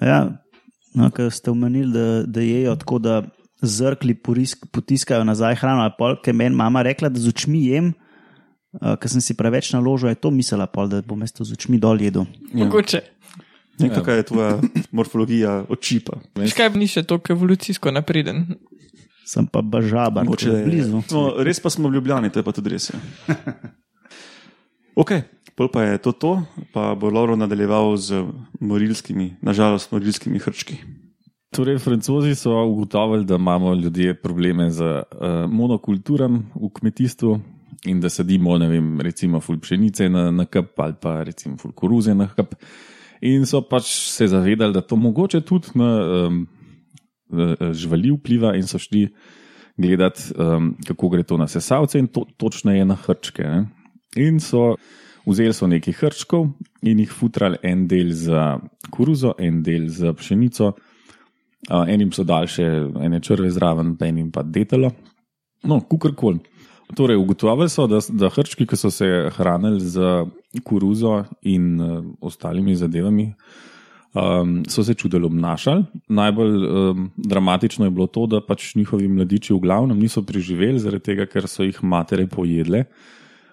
Ja, 0.00 0.18
no, 0.94 1.10
ker 1.10 1.28
ste 1.28 1.50
omenili, 1.50 1.92
da, 1.92 2.06
da 2.24 2.40
jejo 2.40 2.76
tako, 2.76 2.98
da 2.98 3.22
zrkli 3.62 4.14
porisk, 4.14 4.64
potiskajo 4.66 5.22
nazaj 5.22 5.54
hrano. 5.54 5.84
Ker 6.18 6.34
meni 6.34 6.56
mama 6.56 6.82
rekla, 6.82 7.08
da 7.08 7.20
z 7.20 7.28
očmi 7.28 7.66
jem, 7.66 7.92
uh, 8.72 8.96
ker 8.96 9.08
sem 9.08 9.20
si 9.20 9.36
preveč 9.36 9.70
naložil, 9.70 10.08
je 10.08 10.18
to 10.18 10.30
mislila, 10.30 10.66
pol, 10.66 10.88
da 10.88 11.02
bom 11.02 11.20
mesto 11.20 11.44
z 11.44 11.52
očmi 11.52 11.78
dol 11.78 12.00
jedel. 12.00 12.24
Mogoče. 12.50 13.02
Ne, 13.80 13.88
kakšna 13.88 14.14
je 14.14 14.24
tvoja 14.24 14.50
morfologija 14.90 15.64
oči 15.68 16.00
pa? 16.04 16.18
Veš 16.36 16.52
kaj, 16.54 16.72
ni 16.76 16.86
še 16.86 17.02
toliko 17.02 17.32
evolucijsko 17.32 17.90
napreden. 17.90 18.44
Sem 19.24 19.46
pa 19.46 19.62
bažaba, 19.62 20.24
Mogoče 20.26 20.48
če 20.48 20.56
je 20.56 20.64
blizu. 20.66 21.02
No, 21.12 21.22
res 21.46 21.60
pa 21.62 21.70
smo 21.70 21.88
v 21.88 21.98
Ljubljani, 21.98 22.30
to 22.32 22.42
je 22.42 22.46
pa 22.46 22.52
tudi 22.52 22.74
res. 22.74 22.90
Ja. 22.90 23.00
Ok, 24.92 25.08
pol 25.56 25.70
pa 25.72 25.86
je 25.88 26.00
to 26.04 26.12
to, 26.12 26.32
pa 26.68 26.92
bo 26.92 27.08
Lauro 27.08 27.32
nadaljeval 27.32 27.96
z 27.96 28.26
morilskimi, 28.60 29.38
nažalost, 29.40 29.88
morilskimi 29.88 30.36
hrčki. 30.36 30.76
Torej, 31.52 31.78
francozi 31.80 32.34
so 32.36 32.52
ugotovili, 32.64 33.24
da 33.24 33.34
imamo 33.40 33.74
ljudje 33.74 34.14
probleme 34.14 34.70
z 34.70 34.84
uh, 34.84 35.48
monokulturam 35.48 36.42
v 36.54 36.68
kmetijstvu 36.74 37.40
in 37.84 38.00
da 38.00 38.08
sadimo, 38.08 38.58
ne 38.58 38.68
vem, 38.68 39.00
recimo 39.00 39.40
ful 39.40 39.58
pšenice 39.58 40.08
na, 40.08 40.30
na 40.30 40.44
kap 40.44 40.80
ali 40.80 40.94
pa 41.00 41.22
recimo 41.22 41.56
ful 41.56 41.72
koruze 41.72 42.14
na 42.14 42.28
kap. 42.28 42.54
In 43.20 43.46
so 43.46 43.62
pač 43.62 43.88
se 44.12 44.28
zavedali, 44.28 44.72
da 44.72 44.80
to 44.80 44.96
mogoče 44.96 45.40
tudi 45.40 45.72
na 45.74 45.90
um, 46.26 46.46
živali 47.72 48.12
vpliva, 48.12 48.56
in 48.56 48.66
so 48.68 48.78
šli 48.78 49.06
gledati, 49.76 50.22
um, 50.36 50.74
kako 50.86 51.08
gre 51.08 51.22
to 51.22 51.36
na 51.36 51.48
sesalce 51.48 51.98
in 51.98 52.06
to, 52.06 52.26
točneje 52.36 52.84
na 52.84 52.94
hrčke. 52.94 53.42
Ne? 53.42 53.66
In 54.16 54.40
so 54.40 54.76
vzeli 55.26 55.54
so 55.54 55.66
nekaj 55.70 55.94
hrčkov 56.00 56.48
in 56.82 57.00
jih 57.02 57.12
futrali 57.12 57.58
en 57.62 57.86
del 57.88 58.12
za 58.12 58.58
koruzo, 58.90 59.34
en 59.38 59.62
del 59.62 59.88
za 59.88 60.12
pšenico. 60.12 60.72
Uh, 61.70 61.86
enim 61.88 62.10
so 62.12 62.24
dali 62.26 62.50
še 62.50 62.66
ene 63.06 63.20
črve 63.22 63.50
zraven, 63.54 63.94
pa 63.96 64.08
enim 64.10 64.32
pa 64.34 64.42
detelo. 64.42 64.90
No, 65.64 65.78
kukorkoli. 65.80 66.42
Torej, 66.96 67.16
ugotovili 67.16 67.70
so, 67.72 67.86
da, 67.88 68.02
da 68.10 68.28
hrčki, 68.28 68.66
ki 68.68 68.76
so 68.76 68.90
se 68.92 69.06
hranili 69.32 69.80
z 69.80 70.08
koruzo 70.66 71.22
in 71.48 71.78
uh, 71.80 72.02
ostalimi 72.20 72.74
zadevami, 72.76 73.30
um, 74.14 74.62
so 74.68 74.84
se 74.84 74.94
čudelo 74.94 75.26
obnašali. 75.26 75.84
Najbolj 76.08 76.66
um, 76.66 77.10
dramatično 77.16 77.84
je 77.84 77.90
bilo 77.90 78.06
to, 78.06 78.26
da 78.26 78.40
pač 78.40 78.74
njihovi 78.74 79.08
mladiči 79.08 79.54
v 79.54 79.60
glavnem 79.60 79.98
niso 79.98 80.22
preživeli, 80.22 80.80
zaradi 80.80 81.12
tega, 81.12 81.26
ker 81.26 81.48
so 81.48 81.66
jih 81.66 81.82
matere 81.82 82.26
pojedle. 82.26 82.84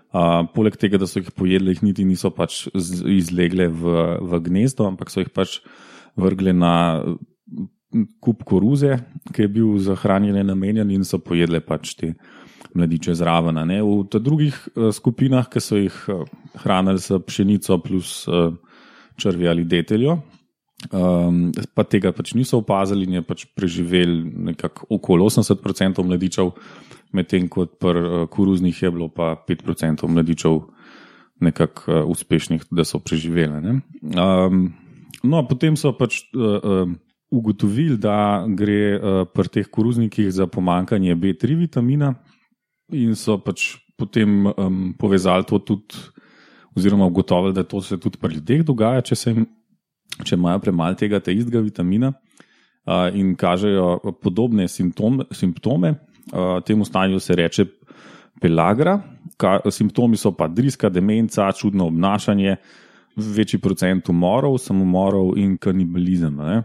Uh, 0.10 0.48
poleg 0.56 0.78
tega, 0.78 0.98
da 0.98 1.08
so 1.08 1.22
jih 1.22 1.32
pojedle, 1.32 1.76
jih 1.76 1.84
niti 1.86 2.06
niso 2.06 2.32
pač 2.34 2.66
izlegle 2.74 3.70
v, 3.70 3.98
v 4.26 4.42
gnezdo, 4.50 4.88
ampak 4.90 5.14
so 5.14 5.22
jih 5.22 5.30
pač 5.30 5.60
vrgle 6.20 6.54
na 6.54 6.74
kup 8.22 8.44
koruze, 8.46 9.00
ki 9.34 9.46
je 9.46 9.50
bil 9.50 9.78
za 9.82 9.96
hranjenje 9.98 10.44
namenjen, 10.46 10.92
in 10.94 11.06
so 11.06 11.22
pojedle 11.22 11.62
pač 11.62 11.94
te 11.98 12.14
mladiče 12.76 13.16
zraven. 13.18 13.58
Ne? 13.70 13.80
V 13.86 14.20
drugih 14.20 14.58
uh, 14.76 14.90
skupinah, 14.94 15.48
ki 15.50 15.62
so 15.62 15.78
jih 15.78 15.96
uh, 16.10 16.26
hranili 16.66 17.02
s 17.02 17.14
pšenico 17.26 17.80
plus 17.86 18.28
uh, 18.28 18.52
črvi 19.20 19.48
ali 19.48 19.66
deteljo, 19.66 20.20
um, 20.92 21.50
pa 21.76 21.84
tega 21.84 22.12
pač 22.16 22.34
niso 22.38 22.62
opazili 22.62 23.08
in 23.08 23.20
je 23.20 23.24
pač 23.26 23.46
preživel 23.56 24.24
nekako 24.50 24.88
okoli 24.98 25.28
80% 25.28 26.04
mladičev, 26.06 26.54
medtem 27.14 27.50
ko 27.52 27.66
pri 27.66 28.06
uh, 28.06 28.28
koruznih 28.32 28.84
je 28.84 28.92
bilo 28.92 29.10
pa 29.10 29.36
5% 29.48 30.08
mladičev 30.08 30.62
nekako 31.40 31.92
uh, 31.92 32.10
uspešnih, 32.12 32.68
da 32.72 32.84
so 32.84 33.00
preživeli. 33.00 33.80
Um, 34.16 34.74
no, 35.24 35.46
potem 35.48 35.78
so 35.80 35.94
pač. 35.98 36.26
Uh, 36.34 36.58
uh, 36.64 36.98
Ugotovili, 37.30 37.94
da 38.02 38.42
gre 38.50 38.98
uh, 38.98 39.20
pri 39.30 39.52
teh 39.54 39.68
koruznikih 39.70 40.32
za 40.34 40.48
pomankanje 40.50 41.14
B3 41.14 41.60
vitamina, 41.60 42.16
in 42.90 43.14
so 43.14 43.38
pač 43.38 43.76
potem 44.00 44.48
um, 44.50 44.94
povezali 44.98 45.46
to 45.46 45.60
tudi, 45.60 46.00
oziroma 46.78 47.06
ugotovili, 47.06 47.54
da 47.54 47.64
to 47.64 47.82
se 47.82 48.00
tudi 48.00 48.18
pri 48.18 48.40
ljudeh 48.40 48.64
dogaja, 48.66 49.04
če, 49.06 49.16
se 49.16 49.34
jim, 49.34 49.46
če 50.26 50.36
imajo 50.36 50.60
premalo 50.64 50.98
tega 51.00 51.20
te 51.24 51.34
istega 51.36 51.62
vitamina 51.64 52.12
uh, 52.12 53.08
in 53.16 53.36
kažejo 53.36 54.16
podobne 54.22 54.68
simptome. 54.68 55.26
simptome. 55.32 55.96
Uh, 56.32 56.60
temu 56.66 56.86
stanju 56.86 57.20
se 57.20 57.36
reče 57.36 57.66
pelagra. 58.42 59.00
Ka, 59.40 59.60
simptomi 59.72 60.18
so 60.18 60.32
pa 60.36 60.48
driska, 60.48 60.90
demenca, 60.90 61.52
čudno 61.56 61.88
obnašanje, 61.88 62.58
večji 63.16 63.60
procent 63.60 64.10
umorov, 64.10 64.58
samomorov 64.60 65.38
in 65.40 65.58
kanibalizem. 65.58 66.36
Ne? 66.36 66.64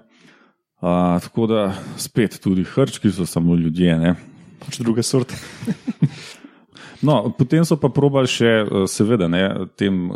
Uh, 0.83 1.21
tako 1.23 1.47
da 1.47 1.73
spet 1.97 2.41
tudi 2.43 2.65
hrčki 2.65 3.11
so 3.11 3.27
samo 3.27 3.55
ljudje, 3.55 3.99
ne? 3.99 4.15
Pač 4.65 4.79
druge 4.83 5.03
sorte. 5.03 5.39
no, 7.07 7.31
potem 7.39 7.65
so 7.65 7.79
pa 7.81 7.89
probali 7.89 8.29
še, 8.31 8.65
seveda, 8.91 9.29
ne, 9.31 9.45
tem 9.79 10.11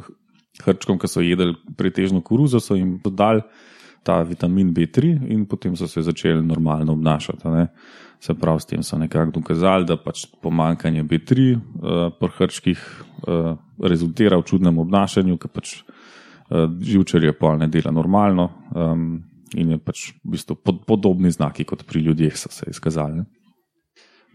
hrčkom, 0.65 0.99
ki 0.99 1.09
so 1.09 1.23
jedli 1.25 1.55
pretežno 1.77 2.21
koruzo, 2.25 2.61
so 2.61 2.77
jim 2.77 2.99
dodali 3.05 3.43
ta 4.03 4.23
vitamin 4.23 4.73
B3 4.75 5.29
in 5.33 5.47
potem 5.47 5.77
so 5.77 5.88
se 5.88 6.03
začeli 6.03 6.43
normalno 6.43 6.93
obnašati. 6.93 7.49
Ne? 7.49 7.67
Se 8.21 8.35
pravi, 8.35 8.61
s 8.61 8.67
tem 8.67 8.83
so 8.83 8.99
nekako 8.99 9.41
dokazali, 9.41 9.87
da 9.87 9.97
pač 9.97 10.27
pomankanje 10.43 11.05
B3 11.05 11.55
uh, 11.55 11.61
pri 12.19 12.31
hrčkih 12.38 12.79
uh, 12.79 13.57
rezultira 13.83 14.38
v 14.38 14.47
čudnem 14.47 14.79
obnašanju, 14.79 15.37
ker 15.38 15.53
pač 15.53 15.75
uh, 15.83 16.67
živčerje 16.81 17.35
pol 17.38 17.59
ne 17.59 17.69
dela 17.69 17.95
normalno. 17.95 18.50
Um, 18.75 19.25
In 19.57 19.71
je 19.73 19.79
pač 19.81 20.11
v 20.21 20.35
bistvu 20.35 20.59
pod, 20.61 20.83
podobni 20.85 21.31
znaki 21.33 21.65
kot 21.65 21.87
pri 21.88 22.03
ljudeh, 22.05 22.35
so 22.37 22.50
se 22.53 22.67
izkazali. 22.69 23.23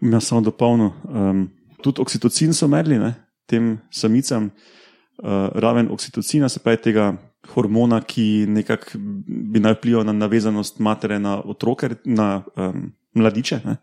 Jaz 0.02 0.26
sem 0.26 0.42
dopolnil. 0.42 0.90
Um, 1.06 1.44
tudi 1.86 2.02
oksitocin 2.02 2.50
so 2.50 2.66
merili 2.66 3.12
tem 3.46 3.76
samicam, 3.94 4.48
uh, 4.50 4.83
raven 5.22 5.88
oksitocina, 5.90 6.48
se 6.48 6.60
pravi 6.60 6.80
tega 6.82 7.12
hormona, 7.52 8.00
ki 8.00 8.46
nekako 8.48 8.98
bi 9.52 9.60
naj 9.60 9.76
vplival 9.78 10.04
na 10.06 10.12
navezanost 10.12 10.78
matere 10.78 11.18
na 11.18 11.36
otroke, 11.40 11.90
na 12.04 12.42
um, 12.56 12.92
mladiče. 13.14 13.60
Ne? 13.64 13.76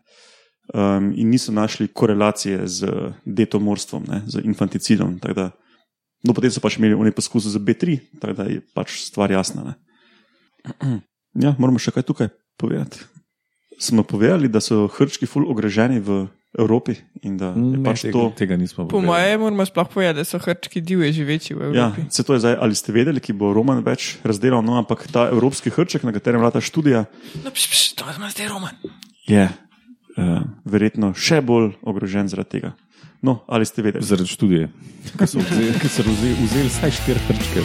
Um, 0.74 1.12
in 1.16 1.30
niso 1.30 1.52
našli 1.52 1.88
korelacije 1.88 2.66
z 2.66 2.92
detomorstvom, 3.24 4.04
ne? 4.08 4.22
z 4.26 4.42
infanticidom. 4.44 5.18
Da, 5.22 5.50
no, 6.24 6.34
potem 6.34 6.50
so 6.50 6.62
pač 6.62 6.78
imeli 6.78 6.98
oni 6.98 7.14
poskus 7.14 7.48
z 7.50 7.58
B3, 7.58 7.98
tako 8.20 8.36
da 8.42 8.48
je 8.50 8.60
pač 8.74 8.98
stvar 9.06 9.32
jasna. 9.32 9.74
Ja, 11.34 11.54
moramo 11.58 11.80
še 11.80 11.94
kaj 11.94 12.06
tukaj 12.06 12.28
povedati. 12.60 13.00
Smo 13.80 14.04
povedali, 14.06 14.50
da 14.52 14.60
so 14.60 14.84
hrčki 14.86 15.26
ful 15.26 15.48
ogroženi 15.50 15.98
v 15.98 16.26
Evropi. 16.58 16.98
Ne, 17.24 17.80
pač 17.80 18.02
tega, 18.04 18.12
to, 18.12 18.22
tega 18.36 18.56
nismo 18.60 18.84
Po 18.84 19.00
mojem, 19.00 19.40
moramo 19.40 19.64
sploh 19.64 19.88
povedati, 19.88 20.20
da 20.20 20.24
so 20.28 20.36
hrčki 20.36 20.82
divje 20.84 21.08
živeči 21.16 21.54
v 21.56 21.72
ja, 21.72 21.88
Evropi. 21.88 22.04
se 22.12 22.24
to 22.24 22.36
je 22.36 22.40
zdaj, 22.44 22.56
ali 22.60 22.74
ste 22.76 22.92
vedeli, 22.92 23.20
ki 23.24 23.32
bo 23.32 23.52
Roman 23.56 23.80
več 23.80 24.18
razdelal, 24.20 24.60
no, 24.60 24.76
ampak 24.76 25.06
ta 25.08 25.30
evropski 25.32 25.72
hrček, 25.72 26.04
na 26.04 26.12
katerem 26.12 26.44
vlada 26.44 26.60
študija, 26.60 27.06
No, 27.40 27.48
pš, 27.50 27.64
pš, 27.72 27.80
to 27.96 28.04
je 28.04 28.30
zdaj 28.36 28.48
roman. 28.52 28.76
je 29.24 29.48
uh, 29.48 30.44
verjetno 30.68 31.14
še 31.16 31.40
bolj 31.40 31.72
ogrožen 31.82 32.28
zaradi 32.28 32.60
tega. 32.60 32.76
No, 33.22 33.44
ali 33.48 33.64
ste 33.64 33.80
vedeli? 33.86 34.04
Zaradi 34.04 34.28
študije, 34.28 34.68
ki 35.16 35.26
so 35.30 35.38
vzeli, 35.38 35.72
ki 35.78 35.88
so 35.88 36.02
vzeli, 36.02 36.34
vzeli 36.42 36.68
vsaj 36.68 36.90
štiri 36.90 37.20
hrčke. 37.30 37.58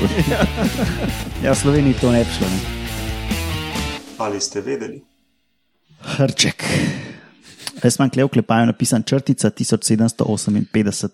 Ja, 1.43 1.51
v 1.51 1.57
Sloveniji 1.57 1.97
to 1.99 2.13
ne 2.13 2.21
bi 2.23 2.31
šlo. 2.31 2.47
Ali 4.21 4.37
ste 4.39 4.61
vedeli? 4.61 5.01
Hrček. 6.17 6.61
Jaz 7.83 7.99
imam 7.99 8.09
klev 8.09 8.27
klepaju 8.33 8.65
napisan 8.65 9.03
črtica 9.03 9.49
1758. 9.49 11.09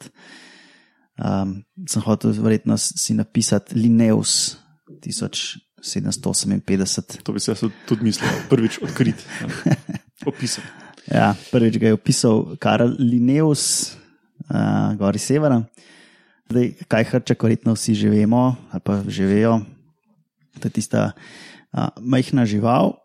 Um, 1.14 1.62
sem 1.88 2.02
hotel 2.02 2.34
verjetno 2.42 2.78
si 2.78 3.14
napisati 3.14 3.76
Lineus 3.76 4.58
1758. 4.90 7.24
To 7.24 7.34
bi 7.34 7.40
se 7.40 7.52
jaz 7.52 7.64
tudi 7.86 8.04
mislil, 8.04 8.30
prvič 8.50 8.80
odkrit, 8.82 9.16
ja. 9.42 9.48
opisan. 10.26 10.64
Ja, 11.12 11.36
prvič 11.52 11.78
ga 11.78 11.88
je 11.92 11.94
opisal 11.94 12.56
Karel 12.60 12.96
Lineus, 13.00 13.94
uh, 14.48 14.96
gori 14.98 15.20
severa. 15.20 15.64
Zdaj, 16.50 16.74
kaj 16.88 17.04
hrček, 17.12 17.44
verjetno 17.44 17.74
vsi 17.76 17.96
že 17.96 18.10
vemo, 18.10 18.56
ali 18.72 18.82
pa 18.82 19.04
že 19.08 19.26
vejo. 19.28 19.60
To 20.60 20.68
je 20.68 20.72
tista 20.72 21.12
uh, 21.12 21.14
majhna 22.00 22.46
žival 22.48 22.96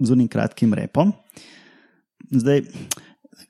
z 0.00 0.10
unim 0.10 0.28
kratkim 0.28 0.74
repom. 0.74 1.12
Zdaj, 2.34 2.64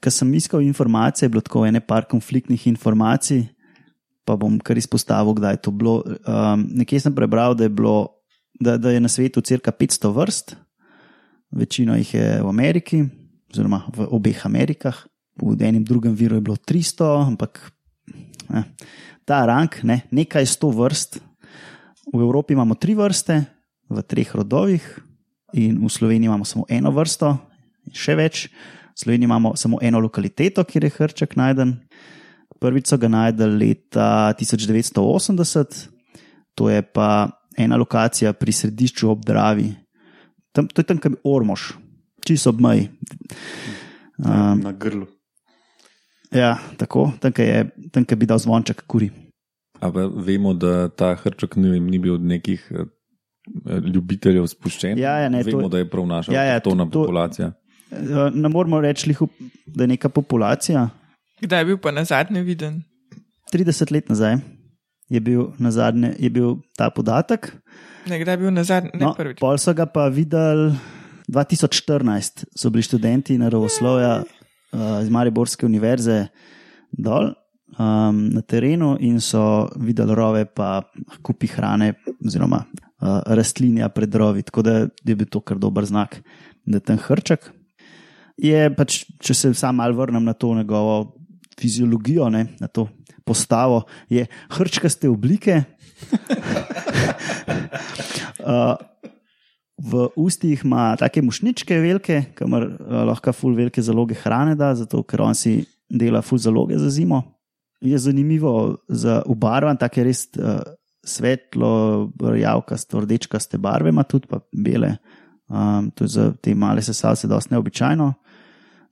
ko 0.02 0.10
sem 0.12 0.34
iskal 0.34 0.62
informacije, 0.62 1.26
je 1.26 1.32
bilo 1.32 1.40
tako 1.44 1.64
ene 1.66 1.80
par 1.80 2.04
konfliktnih 2.10 2.66
informacij, 2.66 3.46
pa 4.24 4.36
bom 4.36 4.58
kar 4.60 4.78
izpostavil, 4.78 5.34
kdaj 5.36 5.56
je 5.56 5.62
to 5.64 5.70
bilo. 5.70 6.02
Um, 6.04 6.66
nekje 6.80 7.00
sem 7.00 7.14
prebral, 7.14 7.56
da 7.56 7.64
je, 7.64 7.72
bilo, 7.72 8.20
da, 8.60 8.76
da 8.76 8.92
je 8.92 9.00
na 9.00 9.08
svetu 9.08 9.40
cirka 9.40 9.72
500 9.72 10.12
vrst, 10.14 10.56
večino 11.54 11.96
jih 11.96 12.14
je 12.14 12.28
v 12.42 12.48
Ameriki, 12.48 13.04
oziroma 13.52 13.84
v 13.96 14.08
obeh 14.10 14.46
Amerikah, 14.46 15.04
v 15.40 15.56
enem 15.62 15.84
drugem 15.84 16.14
viru 16.14 16.38
je 16.38 16.44
bilo 16.44 16.56
300, 16.56 17.10
ampak 17.26 17.60
ne, 18.50 18.64
ta 19.24 19.44
rang, 19.46 19.72
ne, 19.82 20.02
nekaj 20.10 20.46
sto 20.46 20.70
vrst. 20.70 21.18
V 22.12 22.20
Evropi 22.20 22.52
imamo 22.52 22.76
tri 22.76 22.94
vrste, 22.94 23.40
v 23.88 24.02
treh 24.02 24.28
rodovih, 24.34 24.84
in 25.54 25.78
v 25.78 25.88
Sloveniji 25.88 26.28
imamo 26.28 26.44
samo 26.44 26.64
eno 26.68 26.90
vrsto, 26.90 27.36
in 27.86 27.94
še 27.94 28.16
več. 28.16 28.48
V 28.94 29.02
Sloveniji 29.02 29.26
imamo 29.26 29.54
samo 29.56 29.78
eno 29.82 29.98
lokaliteto, 30.00 30.62
kjer 30.64 30.84
je 30.84 30.90
hrček 30.98 31.36
najden. 31.36 31.80
Prvič 32.62 32.86
so 32.88 32.96
ga 32.96 33.08
najdel 33.10 33.56
leta 33.58 34.32
1980, 34.38 35.88
to 36.54 36.70
je 36.70 36.82
pa 36.82 37.28
ena 37.58 37.76
lokacija 37.76 38.32
pri 38.32 38.52
središču 38.52 39.10
ob 39.10 39.24
Dravi. 39.26 39.72
Tam, 40.54 40.68
to 40.70 40.80
je 40.80 40.86
tam, 40.86 40.98
kam 41.02 41.12
je 41.18 41.22
Ormož, 41.26 41.72
čisto 42.24 42.50
ob 42.54 42.60
meji. 42.62 42.88
Um, 44.18 44.60
na 44.62 44.72
grlu. 44.72 45.06
Ja, 46.30 46.56
tako, 46.78 47.10
tam, 47.20 47.32
kjer 47.34 47.46
je, 47.48 47.88
tam, 47.92 48.06
kjer 48.06 48.18
bi 48.18 48.26
dal 48.26 48.38
zvonček 48.38 48.84
kuri. 48.86 49.10
Ampak 49.82 50.14
vemo, 50.24 50.54
da 50.54 50.88
ta 50.88 51.12
hrček 51.18 51.56
ni, 51.58 51.80
ni 51.82 51.98
bil 51.98 52.14
od 52.16 52.22
nekih 52.24 52.62
eh, 52.70 52.86
ljubiteljev 53.90 54.46
spuščen. 54.46 54.98
Ja, 54.98 55.18
ja, 55.26 55.28
ne, 55.28 55.42
vemo, 55.42 55.66
to, 55.66 55.74
da 55.74 55.82
je 55.82 55.90
prav 55.90 56.06
naša 56.06 56.32
Ja, 56.32 56.46
ja, 56.46 56.60
to- 56.62 56.70
to- 56.70 56.86
populacija. 57.02 57.52
Eh, 57.94 58.30
ne 58.34 58.48
moramo 58.48 58.80
reči, 58.80 59.14
da 59.66 59.84
je 59.84 59.88
neka 59.88 60.08
populacija. 60.08 60.88
Kdaj 61.40 61.60
je 61.60 61.64
bil 61.64 61.78
pa 61.78 61.90
na 61.90 62.04
zadnje 62.04 62.42
viden? 62.42 62.82
30 63.52 63.92
let 63.92 64.08
nazaj 64.08 64.36
je 65.08 65.20
bil, 65.20 65.52
nazadnje, 65.58 66.14
je 66.18 66.30
bil 66.30 66.56
ta 66.76 66.90
podatek. 66.90 67.52
Ne, 68.08 68.18
kdaj 68.18 68.34
je 68.34 68.38
bil 68.38 68.50
na 68.50 68.64
zadnje, 68.64 68.90
ne 68.94 69.04
No, 69.06 69.14
prvič. 69.14 69.38
pol 69.40 69.58
so 69.58 69.74
ga 69.74 69.86
pa 69.86 70.08
videli 70.08 70.72
2014, 71.28 72.44
so 72.56 72.70
bili 72.70 72.82
študenti 72.82 73.38
naravoslovja 73.38 74.22
uh, 74.22 74.80
iz 75.02 75.08
Mariborske 75.10 75.66
univerze 75.66 76.26
dol 76.92 77.30
um, 77.78 78.28
na 78.34 78.42
terenu 78.42 78.96
in 79.00 79.20
so 79.20 79.68
videli 79.76 80.14
rove, 80.14 80.44
pa 80.44 80.82
kupi 81.22 81.46
hrane, 81.52 81.94
oziroma 82.26 82.64
uh, 82.64 83.20
rastlinja 83.26 83.88
pred 83.88 84.14
rovi. 84.14 84.42
Tako 84.42 84.62
da 84.62 84.74
je 85.04 85.14
bil 85.16 85.26
to 85.30 85.40
kar 85.40 85.58
dober 85.58 85.84
znak, 85.84 86.20
da 86.64 86.76
je 86.80 86.86
ten 86.90 86.98
hrček. 86.98 87.50
Je 88.40 88.70
pač, 88.74 89.04
če 89.22 89.34
se 89.34 89.52
sam 89.54 89.76
malo 89.78 89.94
vrnem 89.98 90.24
na 90.24 90.34
to 90.34 90.54
njegovo 90.54 91.14
fiziologijo, 91.60 92.28
ne, 92.34 92.46
na 92.60 92.66
to 92.66 92.88
postavo, 93.24 93.84
je 94.08 94.26
hrčkaste 94.50 95.08
oblike. 95.08 95.62
uh, 98.42 98.74
v 99.90 100.08
ustih 100.16 100.60
ima 100.64 100.96
take 100.96 101.22
mušničke 101.22 101.78
velike, 101.78 102.22
kamor 102.34 102.66
uh, 102.66 103.02
lahko 103.10 103.32
ful 103.32 103.54
velike 103.56 103.82
zaloge 103.82 104.14
hrane 104.18 104.54
da, 104.58 104.74
zato 104.74 105.02
ker 105.02 105.22
on 105.24 105.34
si 105.34 105.60
dela 105.90 106.22
ful 106.22 106.38
zaloge 106.38 106.78
za 106.78 106.90
zimo. 106.90 107.22
Je 107.84 107.98
zanimivo 107.98 108.78
za 108.88 109.22
ubarvan, 109.26 109.76
take 109.76 110.04
res 110.04 110.26
uh, 110.38 110.60
svetlo, 111.04 112.10
rjavkasto, 112.22 113.02
rdečkaste 113.04 113.58
barve, 113.58 113.92
ima 113.92 114.02
tudi 114.08 114.30
pa 114.30 114.40
bele. 114.52 114.96
Um, 115.48 115.90
je 116.00 116.06
za 116.08 116.30
te 116.40 116.54
male 116.54 116.82
sesalce 116.82 117.28
dosti 117.28 117.52
neobičajno. 117.52 118.12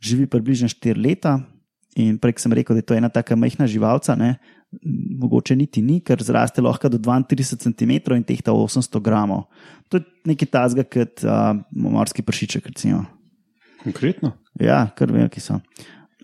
Živi 0.02 0.26
približno 0.26 0.68
4 0.68 0.98
leta 0.98 1.38
in 1.96 2.16
prek 2.18 2.40
sem 2.40 2.52
rekel, 2.52 2.74
da 2.74 2.80
je 2.80 2.88
to 2.88 2.96
ena 2.96 3.08
taka 3.12 3.36
majhna 3.36 3.66
živalca, 3.68 4.16
ne, 4.16 4.34
mogoče 5.20 5.56
niti 5.56 5.82
ni, 5.84 6.00
ker 6.00 6.22
zraste 6.24 6.62
lahko 6.64 6.88
do 6.88 6.98
32 6.98 7.58
cm 7.60 7.92
in 8.16 8.24
tehta 8.24 8.52
800 8.52 9.00
gramov. 9.04 9.44
To 9.92 10.00
je 10.00 10.06
nekaj 10.32 10.48
tazga 10.48 10.84
kot 10.88 11.24
uh, 11.26 11.52
morski 11.70 12.24
pršiček. 12.24 12.66
Recimo. 12.72 13.04
Konkretno. 13.82 14.32
Ja, 14.60 14.86
kar 14.96 15.12
veliki 15.12 15.40
so. 15.40 15.58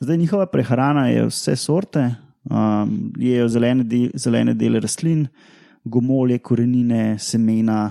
Zdaj 0.01 0.17
njihova 0.17 0.47
prehrana 0.47 1.09
je 1.09 1.27
vse 1.27 1.57
sorte, 1.57 2.05
um, 2.51 3.13
jejo 3.19 3.49
zelene, 3.49 3.85
del, 3.85 4.11
zelene 4.15 4.55
dele 4.55 4.81
rastlin, 4.81 5.27
gomolje, 5.85 6.39
korenine, 6.39 7.19
semena, 7.19 7.91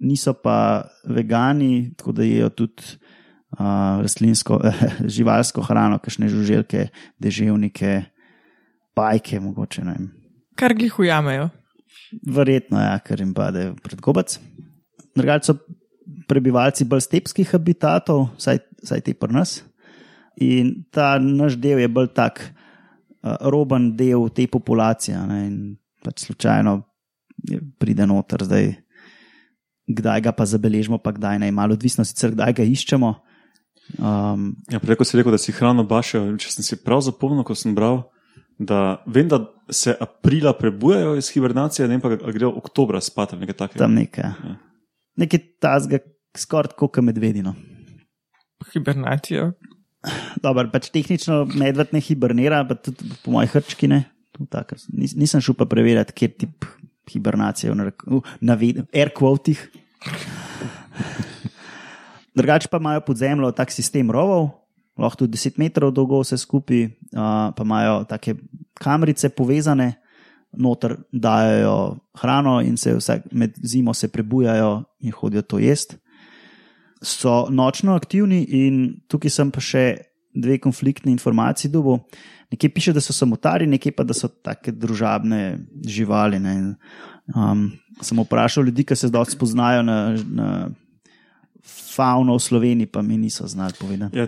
niso 0.00 0.34
pa 0.34 0.84
vegani, 1.04 1.90
tako 1.98 2.12
da 2.12 2.24
jejo 2.24 2.48
tudi 2.48 2.96
uh, 3.58 4.00
rastlinsko, 4.02 4.60
živalsko 5.16 5.64
hrano, 5.66 5.98
kakšne 6.02 6.30
žuželke, 6.30 6.88
deževnike, 7.22 8.04
bajke, 8.96 9.40
mogoče 9.40 9.84
ne 9.86 9.96
vem. 9.96 10.08
Kar 10.60 10.74
glih 10.76 10.98
ujamejo. 11.00 11.48
Verjetno, 12.26 12.80
ja, 12.82 12.98
ker 13.02 13.20
jim 13.22 13.32
pade 13.34 13.70
pred 13.84 14.00
gobac. 14.02 14.34
Drugače 15.16 15.52
so 15.52 15.56
prebivalci 16.30 16.86
bolj 16.88 17.06
stepskih 17.06 17.48
habitatov, 17.54 18.28
vsaj, 18.38 18.60
vsaj 18.82 19.02
te 19.06 19.14
pri 19.14 19.34
nas. 19.34 19.60
In 20.40 20.72
ta 20.94 21.14
naš 21.22 21.58
del 21.60 21.82
je 21.82 21.88
bolj 21.90 22.10
tak 22.16 22.42
uh, 22.42 23.36
roben 23.52 23.92
del 23.96 24.28
te 24.34 24.46
populacije. 24.50 25.18
Ne, 25.30 25.40
in 25.46 25.56
pač 26.04 26.26
slučajno 26.26 26.80
pride 27.80 28.06
noter, 28.06 28.44
zdaj, 28.44 28.72
kdaj 29.90 30.20
ga 30.28 30.32
pa 30.36 30.46
zabeležimo, 30.46 31.00
pa 31.02 31.14
kdaj 31.16 31.40
ne, 31.42 31.50
malo 31.54 31.76
odvisno 31.78 32.04
sicer, 32.04 32.34
kdaj 32.36 32.58
ga 32.60 32.66
iščemo. 32.66 33.14
Um, 33.98 34.54
Ja, 34.70 34.78
preko 34.78 35.04
si 35.04 35.16
rekel, 35.16 35.32
da 35.32 35.38
si 35.38 35.52
hrano 35.52 35.82
bašel. 35.84 36.36
Če 36.38 36.50
sem 36.52 36.64
si 36.64 36.76
prav 36.78 37.00
zapomnil, 37.02 37.42
ko 37.44 37.54
sem 37.54 37.74
bral, 37.74 38.04
da 38.58 39.00
vem, 39.06 39.26
da 39.26 39.40
se 39.68 39.94
aprila 39.98 40.52
prebujajo 40.52 41.16
iz 41.16 41.30
hibernacije, 41.32 41.88
ne 41.88 41.98
pa, 41.98 42.12
grejo 42.30 42.52
oktobra 42.56 43.00
spat 43.00 43.32
ali 43.32 43.46
nekaj 43.46 43.56
takega. 43.56 43.78
tam 43.78 43.94
nekaj. 43.94 44.24
Ja. 44.24 44.54
Nekaj 45.16 45.40
tazga, 45.60 45.98
skoraj 46.36 46.76
kot 46.78 47.00
medvedino. 47.02 47.54
Hibernacijo. 48.72 49.52
Dobar, 50.40 50.70
pač 50.72 50.88
tehnično 50.92 51.42
medved 51.58 51.90
ne 51.92 52.00
hibernira, 52.00 52.62
pa 52.68 52.74
tudi 52.74 53.04
po 53.24 53.34
mojih 53.34 53.50
hrčki 53.52 53.88
ne. 53.88 54.04
To 54.36 54.46
tako, 54.48 54.76
nis- 54.94 55.16
Nisem 55.16 55.40
šel 55.40 55.54
pa 55.54 55.66
preverjati, 55.66 56.12
kje 56.12 56.28
tip 56.38 56.64
hibernacije 57.10 57.72
v 57.72 57.76
narek- 57.76 58.06
v 58.06 58.20
naved- 58.40 58.84
air 58.94 59.10
quotih. 59.10 59.58
Drugače 62.40 62.68
pa 62.72 62.80
imajo 62.80 63.04
pod 63.06 63.20
zemljo 63.20 63.52
tak 63.52 63.72
sistem 63.72 64.10
rovov, 64.10 64.48
lahko 64.98 65.24
tudi 65.24 65.38
10 65.38 65.58
metrov 65.60 65.92
dolgo 65.92 66.20
vse 66.24 66.38
skupaj, 66.40 66.86
a, 67.14 67.52
pa 67.56 67.66
imajo 67.66 68.04
take 68.08 68.34
kamrice 68.80 69.28
povezane, 69.28 69.92
noter 70.50 70.96
dajo 71.12 72.00
hrano 72.18 72.58
in 72.64 72.76
se 72.76 72.96
vsak, 72.96 73.28
med 73.32 73.54
zimo 73.62 73.94
se 73.94 74.08
prebujajo 74.08 74.82
in 75.06 75.12
hodijo 75.14 75.42
to 75.42 75.60
jesti 75.62 76.00
so 77.02 77.46
nočno 77.50 77.94
aktivni, 77.94 78.44
in 78.44 79.00
tukaj 79.08 79.32
sem 79.32 79.50
pa 79.52 79.62
še 79.64 79.84
dve 80.36 80.58
konfliktne 80.62 81.12
informacije 81.12 81.70
dobil. 81.72 82.00
Nekje 82.50 82.70
piše, 82.74 82.92
da 82.92 83.00
so 83.02 83.14
samotari, 83.14 83.66
nekje 83.70 83.92
pa, 83.94 84.04
da 84.04 84.14
so 84.14 84.28
tako 84.28 84.74
družabne 84.74 85.58
živali. 85.86 86.38
ne. 86.38 86.74
Um, 87.34 87.70
sem 88.02 88.18
vprašal 88.18 88.64
ljudi, 88.66 88.84
ki 88.84 88.96
se 88.96 89.08
zdaj 89.08 89.32
spoznajo 89.36 89.82
na, 89.82 89.98
na 90.26 90.48
fauno 91.66 92.36
v 92.36 92.42
Sloveniji, 92.42 92.86
pa 92.86 93.02
mi 93.02 93.18
niso 93.18 93.46
znali 93.46 93.72
povedati. 93.80 94.18
Ja, 94.18 94.26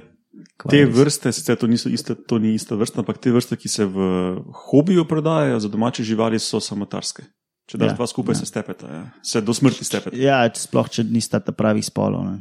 te 0.71 0.85
vrste, 0.87 1.33
sicer 1.33 1.57
to, 1.57 1.67
iste, 1.67 2.15
to 2.15 2.39
ni 2.39 2.55
ista 2.55 2.77
vrsta, 2.77 3.03
ampak 3.03 3.19
te 3.19 3.33
vrste, 3.33 3.57
ki 3.57 3.69
se 3.69 3.87
v 3.87 3.97
hobiju 4.69 5.05
prodajajo 5.09 5.61
za 5.61 5.69
domače 5.69 6.05
živali, 6.05 6.41
so 6.41 6.61
samotarske. 6.61 7.25
Če 7.71 7.79
daš 7.79 7.93
Ja, 7.93 7.97
dva 7.97 8.07
skupaj, 8.11 8.35
ja. 8.35 8.43
se 8.43 8.47
stepeta, 8.47 8.89
ja. 8.91 9.03
se 9.23 9.41
do 9.41 9.55
smrti 9.55 9.85
stepeta. 9.87 10.17
Ja, 10.19 10.43
če 10.51 10.67
sploh 10.67 10.89
če 10.91 11.05
nista 11.09 11.41
ta 11.41 11.55
pravih 11.55 11.85
spolov. 11.87 12.27
Ne. 12.27 12.41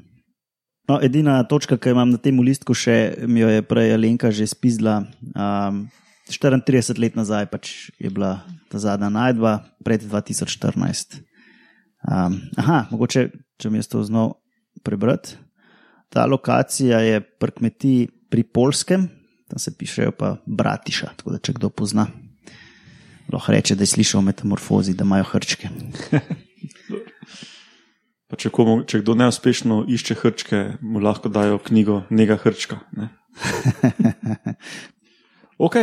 No, 0.90 0.98
edina 1.04 1.38
točka, 1.48 1.78
ki 1.78 1.92
jo 1.92 1.96
imam 1.96 2.10
na 2.12 2.20
tem 2.20 2.40
listku, 2.42 2.74
še 2.76 3.28
mi 3.30 3.44
jo 3.44 3.52
je 3.52 3.62
prej 3.64 3.94
Alenka 3.96 4.32
že 4.34 4.50
spizdla. 4.50 5.04
Um, 5.36 5.86
34 6.32 7.00
let 7.02 7.18
nazaj 7.20 7.50
pač 7.52 7.92
je 8.00 8.10
bila 8.10 8.42
ta 8.72 8.80
zadnja 8.80 9.12
najdba, 9.12 9.62
pred 9.84 10.04
2014. 10.04 11.20
Um, 12.08 12.40
aha, 12.58 12.88
mogoče, 12.90 13.30
če 13.62 13.70
mi 13.70 13.82
je 13.82 13.90
to 13.92 14.02
znal 14.08 14.41
prebrati. 14.84 15.36
Ta 16.10 16.26
lokacija 16.26 17.00
je 17.00 17.22
pri 17.22 17.52
kmetiji 17.52 18.08
pri 18.30 18.44
Polskem, 18.44 19.08
tam 19.50 19.60
se 19.60 19.78
pišejo 19.78 20.12
pa 20.12 20.36
Bratiša, 20.46 21.14
tako 21.18 21.32
da 21.36 21.40
če 21.44 21.54
kdo 21.60 21.70
pozna. 21.70 22.08
Lahko 23.32 23.52
reče, 23.52 23.76
da 23.76 23.84
je 23.84 23.94
slišal 23.94 24.20
o 24.20 24.28
metamorfozi, 24.28 24.96
da 24.96 25.04
imajo 25.08 25.24
hrčke. 25.32 25.70
Pa 28.32 28.38
če, 28.40 28.48
komu, 28.48 28.78
če 28.88 29.02
kdo 29.02 29.12
neuspešno 29.20 29.82
išče 29.92 30.16
hrčke, 30.22 30.60
mu 30.80 31.02
lahko 31.04 31.28
dajo 31.28 31.58
knjigo 31.66 32.06
Nega 32.16 32.38
hrčka. 32.40 32.78
Ne? 32.96 33.10
ok, 35.68 35.76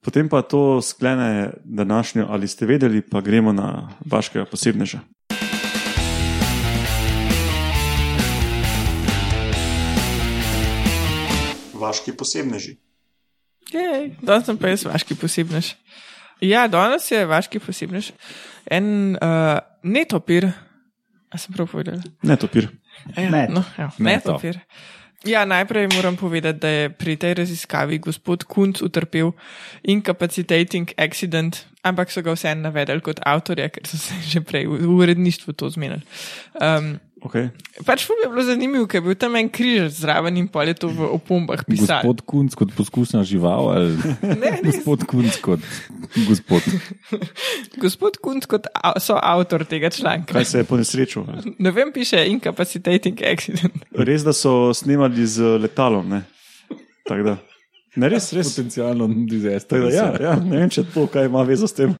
potem 0.00 0.30
pa 0.32 0.40
to 0.40 0.80
sklene 0.80 1.50
današnjo, 1.64 2.24
ali 2.32 2.48
ste 2.48 2.64
vedeli, 2.70 3.02
pa 3.04 3.20
gremo 3.20 3.52
na 3.52 3.90
vašega 4.08 4.46
posebneža. 4.48 5.02
Vaški 11.92 12.16
posebneži. 12.16 12.78
Jej, 13.72 14.14
danes 14.24 14.48
sem 14.48 14.58
pa 14.58 14.72
jaz 14.72 14.86
vaški 14.88 15.16
posebnež. 15.20 15.74
Ja, 16.42 16.64
danes 16.72 17.04
je 17.12 17.20
vaški 17.28 17.60
posebnež 17.62 18.10
en 18.72 18.86
uh, 19.20 19.60
netopir. 19.84 20.48
A 21.32 21.40
sem 21.40 21.54
prav 21.54 21.68
povedal? 21.70 22.00
Ne, 22.24 22.36
topir. 22.36 22.68
Ja, 23.16 23.28
Net. 23.32 23.52
no, 23.52 23.62
ja, 23.78 23.88
Neto. 23.96 24.36
netopir. 24.36 24.58
Ja, 25.24 25.44
najprej 25.48 25.86
moram 25.94 26.16
povedati, 26.16 26.58
da 26.58 26.68
je 26.68 26.90
pri 26.90 27.14
tej 27.16 27.34
raziskavi 27.34 27.98
gospod 28.02 28.44
Kunc 28.44 28.82
utrpel 28.82 29.30
incapacitating 29.82 30.92
accident, 30.98 31.62
ampak 31.86 32.10
so 32.10 32.24
ga 32.26 32.34
vseeno 32.34 32.66
navedli 32.66 33.00
kot 33.00 33.22
avtorja, 33.22 33.68
ker 33.72 33.86
so 33.86 34.00
se 34.00 34.18
že 34.28 34.42
prej 34.42 34.66
v 34.66 34.90
uredništvu 34.90 35.54
to 35.54 35.70
zmenili. 35.70 36.02
Um, 36.58 36.98
Okay. 37.22 37.52
Pač 37.86 38.02
ful 38.02 38.18
bi 38.18 38.26
bilo 38.32 38.42
zanimivo, 38.42 38.86
ker 38.90 38.98
je 38.98 39.04
bil 39.06 39.14
tam 39.14 39.36
en 39.38 39.46
križ 39.46 39.92
zraven 39.94 40.34
in 40.36 40.48
pol 40.50 40.66
je 40.66 40.74
to 40.74 40.88
v 40.90 41.06
opombah 41.06 41.60
pisal. 41.62 42.02
Gospod 42.02 42.22
Kunc 42.26 42.56
kot 42.58 42.72
poskusna 42.74 43.22
žival 43.22 43.68
ali 43.70 43.94
Ne, 44.26 44.34
ne. 44.34 44.50
gospod 44.60 45.04
Kunc 45.06 45.38
kot 45.38 45.62
gospod. 46.26 46.66
Gospod 47.78 48.18
Kunt 48.18 48.46
kot 48.46 48.66
au- 48.74 48.98
soavtor 48.98 49.62
tega 49.64 49.90
članka. 49.90 50.34
Kaj 50.34 50.44
se 50.44 50.58
je 50.58 50.64
po 50.64 50.76
nesreču? 50.76 51.22
ali? 51.28 51.54
Ne 51.58 51.70
vem, 51.70 51.92
piše 51.92 52.26
incapacitating 52.26 53.22
accident. 53.22 53.74
Res, 53.94 54.26
da 54.26 54.32
so 54.32 54.74
snemali 54.74 55.26
z 55.26 55.38
letalom. 55.62 56.08
Ne, 56.08 56.22
Tako 57.06 57.22
da. 57.22 57.36
ne 57.96 58.08
res, 58.08 58.32
res. 58.32 58.50
Potencialno 58.50 59.06
disaster. 59.28 59.78
Da, 59.80 59.88
ja, 59.90 60.06
ja, 60.20 60.34
ne 60.36 60.56
vem, 60.58 60.70
če 60.70 60.84
to 60.90 61.06
kaj 61.06 61.30
ima 61.30 61.42
vezo 61.46 61.66
s 61.66 61.78
tem. 61.78 61.94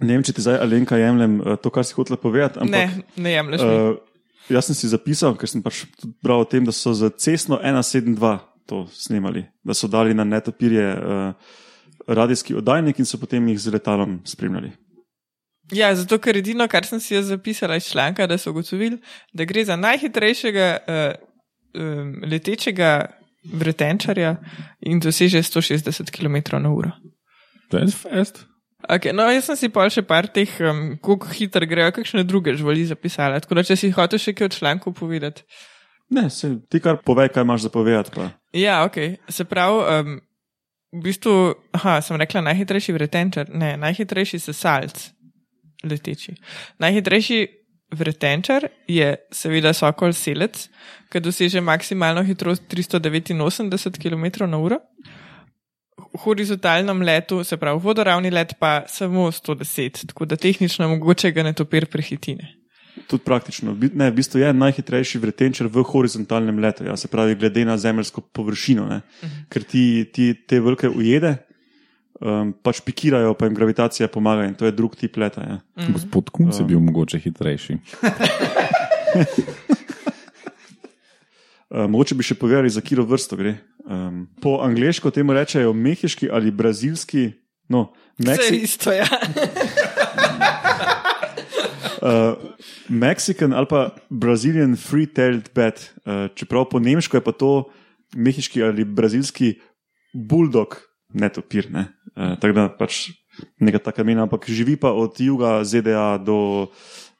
Ne 0.00 0.16
vem, 0.16 0.22
če 0.24 0.32
ti 0.32 0.44
zdaj 0.44 0.60
Alenka 0.64 0.96
jemljem 0.96 1.40
eh, 1.40 1.56
to, 1.60 1.68
kar 1.70 1.84
si 1.84 1.96
hotela 1.96 2.16
povedati. 2.16 2.60
Ampak, 2.60 2.72
Ne, 2.72 3.02
ne 3.16 3.34
jemliš 3.34 3.60
mi. 3.60 3.74
Uh, 3.74 3.98
jaz 4.54 4.70
sem 4.70 4.76
si 4.78 4.90
zapisal, 4.90 5.36
ker 5.38 5.48
sem 5.50 5.62
pač 5.62 5.84
tudi 6.00 6.14
bral 6.24 6.44
o 6.44 6.48
tem, 6.48 6.64
da 6.64 6.72
so 6.72 6.92
za 6.96 7.10
cestno 7.10 7.60
172 7.62 8.38
to 8.70 8.84
snemali, 8.94 9.44
da 9.64 9.74
so 9.74 9.88
dali 9.90 10.14
na 10.14 10.24
netopirje 10.24 10.86
uh, 10.94 11.32
radijski 12.06 12.54
oddajnik 12.54 12.98
in 12.98 13.08
so 13.08 13.18
potem 13.18 13.48
jih 13.48 13.58
z 13.60 13.74
letalom 13.74 14.20
spremljali. 14.24 14.72
Ja, 15.74 15.94
zato 15.94 16.18
ker 16.18 16.36
edino, 16.38 16.66
kar 16.68 16.86
sem 16.86 17.00
si 17.00 17.14
jaz 17.14 17.30
zapisala 17.30 17.76
iz 17.78 17.86
članka, 17.90 18.26
da 18.26 18.38
so 18.38 18.50
ugotovili, 18.50 18.98
da 19.32 19.46
gre 19.46 19.64
za 19.64 19.76
najhitrejšega 19.76 20.68
uh, 20.78 21.30
um, 21.74 22.14
letečega 22.26 22.92
vretenčarja 23.44 24.36
in 24.80 25.00
doseže 25.00 25.42
160 25.42 26.10
km/h. 26.10 26.90
To 27.70 27.78
je 27.78 27.86
fest. 27.86 28.44
Okay, 28.88 29.12
no, 29.12 29.26
jaz 29.28 29.50
sem 29.50 29.58
si 29.58 29.68
pa 29.72 29.84
še 29.92 30.02
par 30.06 30.28
teh, 30.30 30.50
um, 30.64 30.96
kako 31.02 31.28
hitro 31.36 31.66
grejo, 31.68 31.92
kakšne 31.98 32.24
druge 32.24 32.54
živali 32.56 32.86
zapisala. 32.88 33.40
Tako 33.42 33.58
da, 33.58 33.66
če 33.66 33.76
si 33.76 33.92
hotel 33.94 34.22
še 34.22 34.34
kaj 34.36 34.48
o 34.48 34.54
članku 34.56 34.94
povedati. 34.96 35.44
Ne, 36.10 36.26
se, 36.32 36.56
ti 36.70 36.80
kar 36.82 36.98
povej, 37.06 37.30
kaj 37.34 37.46
imaš 37.46 37.68
za 37.68 37.70
povedati. 37.70 38.14
Pa. 38.16 38.30
Ja, 38.56 38.80
ok. 38.88 38.98
Se 39.30 39.46
pravi, 39.46 39.84
um, 39.84 40.18
v 40.96 41.02
bistvu, 41.04 41.54
aha, 41.76 42.00
sem 42.02 42.18
rekla 42.18 42.42
najhitrejši 42.48 42.96
vretenčar, 42.96 43.50
ne, 43.54 43.76
najhitrejši 43.78 44.40
sesalc 44.42 45.10
leteči. 45.86 46.34
Najhitrejši 46.82 47.40
vretenčar 47.94 48.66
je 48.88 49.14
seveda 49.34 49.72
sokol 49.74 50.12
selec, 50.14 50.66
ki 51.10 51.22
doseže 51.22 51.62
maksimalno 51.62 52.22
hitrost 52.26 52.66
389 52.70 53.98
km/h. 53.98 54.78
Horizontalnem 56.18 57.02
letu, 57.02 57.44
se 57.44 57.56
pravi 57.56 57.80
vodoravni 57.82 58.30
let, 58.30 58.56
pa 58.58 58.82
samo 58.88 59.28
110, 59.30 60.06
tako 60.06 60.26
da 60.26 60.36
tehnično 60.36 60.88
mogoče 60.88 61.30
ga 61.30 61.42
ne 61.46 61.52
topir 61.52 61.86
prehitine. 61.86 62.56
Tudi 63.06 63.22
praktično. 63.24 63.76
Ne, 63.94 64.10
v 64.10 64.14
bistvu 64.14 64.40
je 64.40 64.52
najhitrejši 64.52 65.18
vretenčar 65.22 65.68
v 65.70 65.84
horizontalnem 65.86 66.58
letu, 66.58 66.84
ja, 66.84 66.96
se 66.96 67.08
pravi, 67.08 67.34
glede 67.38 67.64
na 67.64 67.78
zemeljsko 67.78 68.20
površino. 68.20 68.88
Ne. 68.90 69.00
Ker 69.48 69.62
ti, 69.62 69.84
ti 70.12 70.34
te 70.34 70.60
velike 70.60 70.90
ujede 70.90 71.36
um, 72.20 72.52
pač 72.62 72.82
pikirajo, 72.84 73.34
pa 73.34 73.48
jim 73.48 73.56
gravitacija 73.56 74.08
pomaga 74.12 74.44
in 74.48 74.54
to 74.54 74.66
je 74.68 74.74
drug 74.76 74.96
tip 74.96 75.16
leta. 75.16 75.44
Ja. 75.46 75.58
Gospod 75.92 76.30
Kunc 76.34 76.58
je 76.58 76.66
bil 76.68 76.80
mogoče 76.80 77.22
hitrejši. 77.22 77.78
Uh, 81.70 81.84
mogoče 81.86 82.16
bi 82.18 82.24
še 82.26 82.34
povedali, 82.34 82.66
za 82.66 82.82
kilo 82.82 83.04
vrsto 83.06 83.36
gre. 83.38 83.52
Po 84.40 84.58
angliško 84.64 85.10
temu 85.10 85.32
rečejo 85.32 85.72
mehiški 85.72 86.30
ali 86.32 86.50
brazilski, 86.50 87.30
no, 87.68 87.92
Vse 88.20 88.30
Meksi, 88.30 88.56
isto, 88.56 88.92
ja. 88.92 89.06
uh, 92.02 92.36
Mexican 93.02 93.54
ali 93.56 93.66
pa 93.66 93.94
Brazilian 94.10 94.76
free-tailed 94.76 95.48
bat. 95.56 95.80
Uh, 96.04 96.28
čeprav 96.34 96.68
po 96.68 96.80
nemško 96.80 97.16
je 97.16 97.24
pa 97.24 97.32
to 97.32 97.52
mehiški 98.16 98.62
ali 98.62 98.84
brazilski 98.84 99.54
bulldog, 100.12 100.76
ne 101.14 101.28
topir. 101.32 101.70
Ne? 101.72 101.86
Uh, 102.16 102.36
tako 102.40 102.52
da 102.52 102.68
pač 102.68 103.08
neka 103.60 103.78
taka 103.78 104.04
imena, 104.04 104.28
ampak 104.28 104.50
živi 104.50 104.76
pa 104.76 104.92
od 104.92 105.20
juga 105.20 105.64
ZDA 105.64 106.18
do 106.18 106.68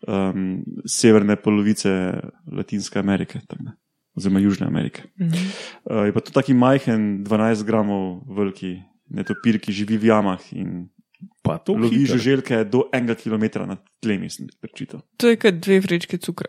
um, 0.06 0.60
severne 0.84 1.36
polovice 1.36 2.12
Latinske 2.52 2.98
Amerike. 2.98 3.40
tako. 3.48 3.72
Oziroma 4.18 4.40
Južne 4.42 4.66
Amerike. 4.66 5.06
Uh, 5.18 6.06
je 6.08 6.12
pa 6.12 6.20
to 6.20 6.34
taki 6.34 6.54
majhen, 6.54 7.22
12 7.24 7.62
gramov 7.66 8.24
veliki 8.26 8.80
netopir, 9.10 9.60
ki 9.62 9.74
živi 9.74 9.98
v 9.98 10.10
jamah 10.10 10.42
in 10.54 10.88
Pa 11.42 11.58
to 11.58 11.72
lovi 11.72 12.02
hitro. 12.02 12.16
žuželke 12.16 12.64
do 12.64 12.86
enega 12.92 13.14
kilometra 13.14 13.66
na 13.66 13.76
tle, 14.00 14.18
mislim, 14.18 14.48
prečital. 14.60 15.00
To 15.20 15.28
je 15.28 15.36
kot 15.36 15.60
dve 15.60 15.80
vrečke 15.84 16.16
cukra. 16.16 16.48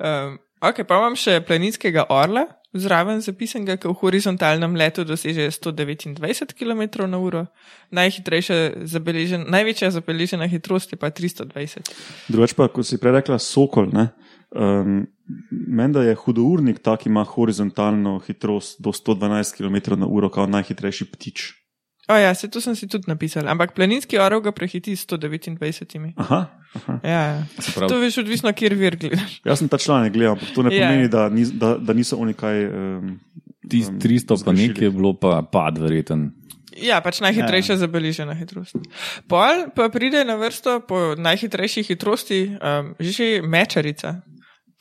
Um, 0.00 0.36
ok, 0.60 0.84
pa 0.88 0.98
imam 1.00 1.16
še 1.16 1.38
planinskega 1.46 2.06
orla, 2.12 2.46
zraven 2.72 3.20
zapisanega, 3.24 3.76
ki 3.80 3.88
v 3.88 3.96
horizontalnem 4.00 4.76
letu 4.76 5.04
doseže 5.08 5.48
129 5.52 6.56
km/h, 6.56 7.44
najhitrejša 7.92 8.58
zabeležena, 8.88 9.48
največja 9.52 9.92
zabeležena 9.96 10.48
hitrost 10.48 10.92
je 10.92 11.00
pa 11.00 11.12
320. 11.12 11.92
Drugač 12.32 12.56
pa, 12.56 12.68
kot 12.72 12.88
si 12.88 13.00
prej 13.00 13.20
rekla, 13.20 13.40
sokol. 13.40 13.92
ne, 13.92 14.10
Um, 14.54 15.06
Menda 15.50 16.02
je 16.02 16.12
hudournik, 16.14 16.82
ta, 16.84 16.96
ki 16.96 17.08
ima 17.08 17.22
horizontalno 17.24 18.18
hitrost 18.20 18.82
do 18.84 18.92
112 18.92 19.56
km/h, 19.56 19.96
kot 20.28 20.50
najhitrejši 20.50 21.06
ptič. 21.08 21.44
O 22.10 22.16
ja, 22.18 22.34
se 22.34 22.50
to 22.50 22.60
sem 22.60 22.74
si 22.76 22.88
tudi 22.88 23.08
napisal, 23.08 23.46
ampak 23.48 23.72
planinski 23.72 24.18
orel 24.18 24.42
ga 24.42 24.52
prehiti 24.52 24.92
s 24.92 25.06
129. 25.06 26.12
Aha, 26.16 26.40
aha. 26.74 26.98
Ja, 27.02 27.20
ja. 27.22 27.38
pravi- 27.74 27.88
to 27.88 28.00
veš 28.00 28.18
odvisno, 28.18 28.52
kjer 28.52 28.74
vir 28.74 28.96
gledaš. 28.96 29.38
Jaz 29.46 29.58
sem 29.58 29.68
ta 29.68 29.78
članek 29.78 30.12
gledal, 30.12 30.34
ampak 30.34 30.50
to 30.54 30.62
ne 30.62 30.74
Ja. 30.74 30.88
pomeni, 30.88 31.08
da, 31.08 31.28
ni, 31.28 31.46
da, 31.46 31.78
da 31.78 31.92
niso 31.92 32.16
oni 32.16 32.34
kaj. 32.34 32.66
Um, 32.66 33.20
Tisti 33.62 33.92
um, 33.94 34.00
300 34.00 34.26
pa 34.28 34.36
zgrešili. 34.36 34.68
nekaj 34.68 34.84
je 34.84 34.90
bilo 34.90 35.14
pa 35.14 35.42
pad, 35.42 35.78
verjeten. 35.78 36.32
Ja, 36.76 37.00
pač 37.00 37.20
najhitrejša 37.20 37.72
ja. 37.72 37.76
zabeležena 37.86 38.34
hitrost. 38.34 38.76
Pol 39.28 39.70
pa 39.76 39.88
pride 39.88 40.24
na 40.24 40.34
vrsto 40.36 40.80
po 40.82 41.14
najhitrejši 41.16 41.82
hitrosti 41.84 42.58
um, 42.58 42.92
že 42.98 43.40
mečarica. 43.40 44.20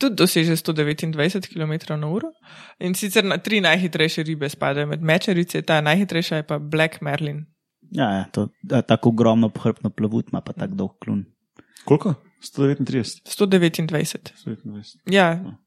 Tudi 0.02 0.18
doseže 0.18 0.58
129 0.58 1.46
km/h. 1.52 2.32
In 2.82 2.96
sicer 2.98 3.26
na 3.28 3.38
tri 3.38 3.62
najhitrejše 3.62 4.26
ribe 4.26 4.50
spadajo 4.50 4.90
med 4.90 5.04
mečarice, 5.06 5.62
ta 5.62 5.82
najhitrejša 5.86 6.42
je 6.42 6.48
pa 6.50 6.58
Black 6.58 7.02
Merlin. 7.06 7.46
Ja, 7.92 8.08
ja, 8.18 8.26
to, 8.34 8.48
da, 8.64 8.82
tako 8.82 9.12
ogromno 9.14 9.50
pohrbno 9.50 9.90
plavut 9.90 10.32
ima 10.32 10.42
pa 10.42 10.54
tako 10.54 10.76
dolg 10.76 10.98
klun. 11.04 11.26
koliko? 11.86 12.16
139. 12.42 13.22
129. 13.30 14.32
129. 14.46 14.98
Ja, 15.14 15.58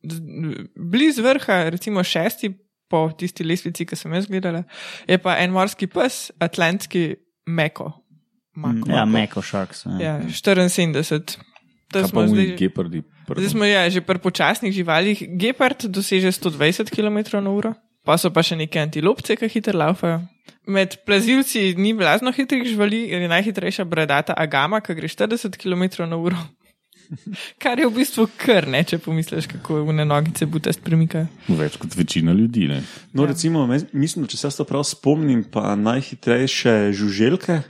blizu 0.75 1.23
vrha, 1.23 1.69
recimo 1.71 2.03
šesti 2.05 2.51
po 2.91 3.11
tisti 3.19 3.45
lestvici, 3.45 3.87
ki 3.87 3.97
sem 3.97 4.13
jaz 4.13 4.27
gledala, 4.27 4.65
je 5.07 5.19
pa 5.19 5.37
en 5.39 5.55
morski 5.55 5.87
pes, 5.87 6.33
atlantski 6.43 7.15
meko. 7.47 7.93
Mako. 8.55 8.91
Ja, 8.91 9.05
Meko 9.05 9.43
Sharks. 9.43 9.85
Ja. 9.87 9.99
Ja, 10.01 10.21
74. 10.29 11.39
To 11.93 12.01
Kaj 12.01 12.09
smo 12.09 12.27
zdaj, 12.31 12.55
gepardi. 12.59 13.03
Zdaj 13.27 13.49
smo 13.49 13.65
ja, 13.65 13.89
že 13.89 14.01
pri 14.01 14.19
počasnih 14.19 14.73
živalih. 14.73 15.19
Gepard 15.31 15.85
doseže 15.87 16.29
120 16.31 16.91
km/h, 16.91 17.75
pa 18.03 18.19
so 18.19 18.31
pa 18.31 18.43
še 18.43 18.57
neke 18.57 18.77
antilopce, 18.77 19.37
ki 19.37 19.49
hitro 19.49 19.73
laufajo. 19.75 20.21
Med 20.67 20.97
plazilci 21.05 21.75
ni 21.77 21.93
blazno 21.93 22.33
hitrih 22.33 22.65
živali, 22.65 23.09
je 23.09 23.29
najhitrejša 23.29 23.85
bradata 23.85 24.35
agama, 24.37 24.81
ki 24.81 24.95
gre 24.95 25.09
40 25.09 25.57
km/h. 25.57 26.37
Kar 27.61 27.77
je 27.79 27.85
v 27.85 27.93
bistvu 27.93 28.25
kar 28.37 28.65
ne, 28.65 28.81
če 28.83 28.97
pomisliš, 28.99 29.45
kako 29.47 29.83
v 29.85 29.93
nogice 29.99 30.47
butast 30.47 30.81
premikajo. 30.81 31.27
Več 31.51 31.77
kot 31.77 31.93
večina 31.93 32.33
ljudi. 32.33 32.65
Ne? 32.69 32.81
No, 33.13 33.25
Ja. 33.25 33.29
recimo, 33.29 33.67
mislim, 33.93 34.25
da 34.25 34.29
če 34.29 34.37
se 34.37 34.47
jaz 34.47 34.57
to 34.57 34.65
prav 34.65 34.85
spomnim, 34.85 35.45
pa 35.45 35.77
najhitrejše 35.77 36.93
žuželke 36.93 37.61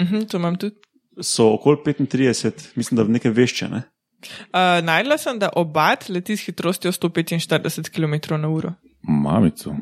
Mhm, 0.00 0.26
to 0.26 0.36
imam 0.36 0.56
tudi. 0.56 0.74
so 1.22 1.52
okoli 1.54 1.76
35, 1.84 2.72
mislim, 2.76 2.96
da 2.96 3.02
v 3.02 3.10
neke 3.10 3.30
vešče. 3.30 3.68
Ne? 3.68 3.82
Uh, 4.20 4.80
najdla 4.84 5.16
sem, 5.18 5.38
da 5.40 5.48
obat 5.56 6.08
leti 6.12 6.36
s 6.36 6.44
hitrostjo 6.46 6.92
145 6.92 7.88
km/h. 7.90 8.74
Mamico. 9.02 9.72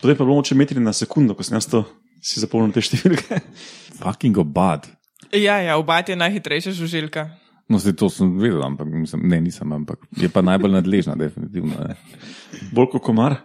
Potem 0.00 0.16
pa 0.16 0.24
bomo 0.24 0.42
če 0.42 0.54
metri 0.58 0.80
na 0.82 0.92
sekundo, 0.94 1.34
ko 1.34 1.42
sem 1.42 1.56
jaz 1.58 1.66
to 1.70 1.84
si 2.22 2.38
zapomnil 2.42 2.70
te 2.74 2.82
številke. 2.82 3.40
Fucking 4.02 4.38
obad. 4.38 4.86
Ja, 5.32 5.58
ja, 5.64 5.78
obat 5.80 6.08
je 6.08 6.16
najhitrejša 6.18 6.74
žuželka. 6.76 7.28
No, 7.70 7.78
zdaj 7.80 7.94
to 7.96 8.08
sem 8.12 8.34
vedel, 8.36 8.60
ampak 8.66 8.86
mislim, 8.90 9.22
ne, 9.30 9.38
nisem, 9.40 9.70
ampak 9.72 10.02
je 10.18 10.28
pa 10.28 10.42
najbolj 10.44 10.74
nadležna, 10.76 11.14
definitivno. 11.16 11.72
Ne. 11.88 11.94
Bolj 12.74 12.90
kot 12.92 13.04
komar. 13.06 13.38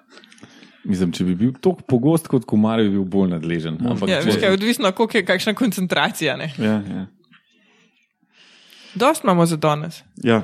Mislim, 0.87 1.11
če 1.15 1.25
bi 1.27 1.35
bil 1.35 1.51
tako 1.59 1.83
pogost 1.87 2.27
kot 2.31 2.45
komar, 2.47 2.81
bi 2.83 2.91
bil 2.91 3.05
bolj 3.07 3.31
nadležen. 3.35 3.77
Ampak, 3.81 4.09
Ja, 4.09 4.19
če- 4.21 4.29
veš, 4.31 4.39
kaj, 4.41 4.53
odvisno, 4.57 4.91
koliko 4.95 5.17
je 5.19 5.25
kakšna 5.27 5.53
koncentracija. 5.57 6.35
Ne? 6.39 6.49
Ja, 6.59 6.75
ja. 6.81 7.05
Dost 8.97 9.23
imamo 9.23 9.45
za 9.45 9.57
danes. 9.57 10.03
ja. 10.23 10.43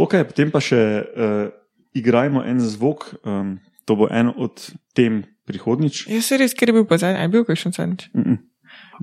Ok, 0.00 0.14
potem 0.30 0.48
pa 0.48 0.62
še 0.64 0.78
uh, 0.80 1.50
igrajmo 1.92 2.40
en 2.46 2.60
zvok, 2.62 3.04
um, 3.26 3.58
to 3.84 3.96
bo 3.98 4.08
en 4.08 4.30
od 4.32 4.62
tem 4.96 5.24
prihodnič. 5.44 6.06
Jaz 6.08 6.30
se 6.30 6.38
res, 6.40 6.54
ker 6.56 6.70
je 6.70 6.78
bil 6.78 6.86
pa 6.88 6.96
zadnji, 7.00 7.20
je 7.26 7.32
bil 7.32 7.44
kakšen 7.44 7.74
zadnjič. 7.76 8.08
Mm 8.14 8.22
-mm. 8.24 8.38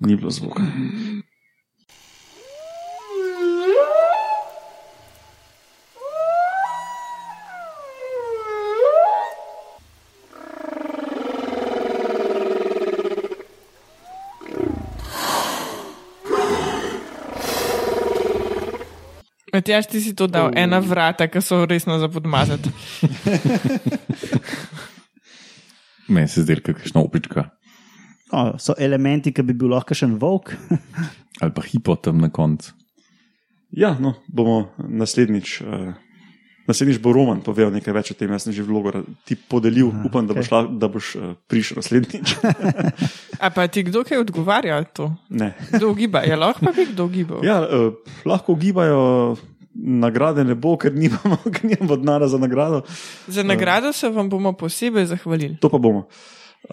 Ni 0.08 0.16
bilo 0.16 0.32
zvoka. 0.32 0.64
Matjaš, 19.58 19.88
ti 19.90 20.02
si 20.02 20.14
to 20.14 20.28
dal, 20.30 20.52
Oh. 20.52 20.54
ena 20.56 20.78
vrata, 20.80 21.26
ki 21.28 21.42
so 21.42 21.66
resno 21.66 21.98
za 21.98 22.08
podmazati. 22.14 22.70
Meni 26.08 26.28
se 26.34 26.44
zdi, 26.46 26.60
kakšna 26.62 27.02
opička. 27.02 27.50
No, 28.30 28.54
so 28.60 28.76
elementi, 28.78 29.32
ki 29.34 29.42
bi 29.48 29.56
bil 29.58 29.72
lahko 29.74 29.96
še 29.98 30.06
en 30.06 30.18
volk. 30.22 30.54
Ali 31.42 31.54
pa 31.56 31.64
hipo 31.66 31.96
tam 31.96 32.20
na 32.22 32.30
koncu. 32.30 32.74
Ja, 33.74 33.96
no, 34.00 34.14
bomo 34.28 34.70
naslednjič. 34.78 35.62
Uh, 35.64 35.96
Naslednjič 36.68 37.00
bo 37.00 37.14
Roman 37.16 37.40
povedal 37.40 37.72
nekaj 37.72 37.96
več 37.96 38.12
o 38.12 38.16
tem, 38.20 38.32
jaz 38.36 38.44
sem 38.44 38.52
že 38.52 38.66
vlogo 38.68 38.92
ti 39.24 39.40
podelil, 39.40 39.88
Aha, 39.88 40.04
upam, 40.10 40.28
da 40.28 40.36
boš, 40.36 40.50
la, 40.52 40.62
da 40.68 40.90
boš 40.92 41.16
uh, 41.16 41.34
prišel 41.48 41.80
naslednjič. 41.80 42.36
A 43.44 43.48
pa 43.56 43.68
ti 43.72 43.86
kdo 43.88 44.04
kaj 44.04 44.20
odgovarja 44.26 44.82
to? 44.92 45.14
Ne. 45.32 45.54
Kdo 45.72 45.96
giba? 45.96 46.28
Je 46.28 46.36
lahko 46.36 46.68
pa 46.68 46.76
bi 46.76 46.90
kdo 46.92 47.08
gibal? 47.08 47.40
Ja, 47.46 47.62
uh, 47.64 47.96
lahko 48.28 48.58
gibajo, 48.60 49.38
nagrade 49.78 50.44
ne 50.44 50.58
bo, 50.60 50.76
ker 50.76 50.92
nimamo, 50.92 51.40
ker 51.56 51.64
nimamo 51.72 51.96
denarja 51.96 52.34
za 52.36 52.42
nagrado. 52.42 52.84
Za 53.32 53.48
nagrado 53.48 53.94
se 53.96 54.10
vam 54.12 54.28
bomo 54.30 54.52
posebej 54.58 55.08
zahvalili. 55.14 55.56
To 55.64 55.72
pa 55.72 55.80
bomo 55.80 56.10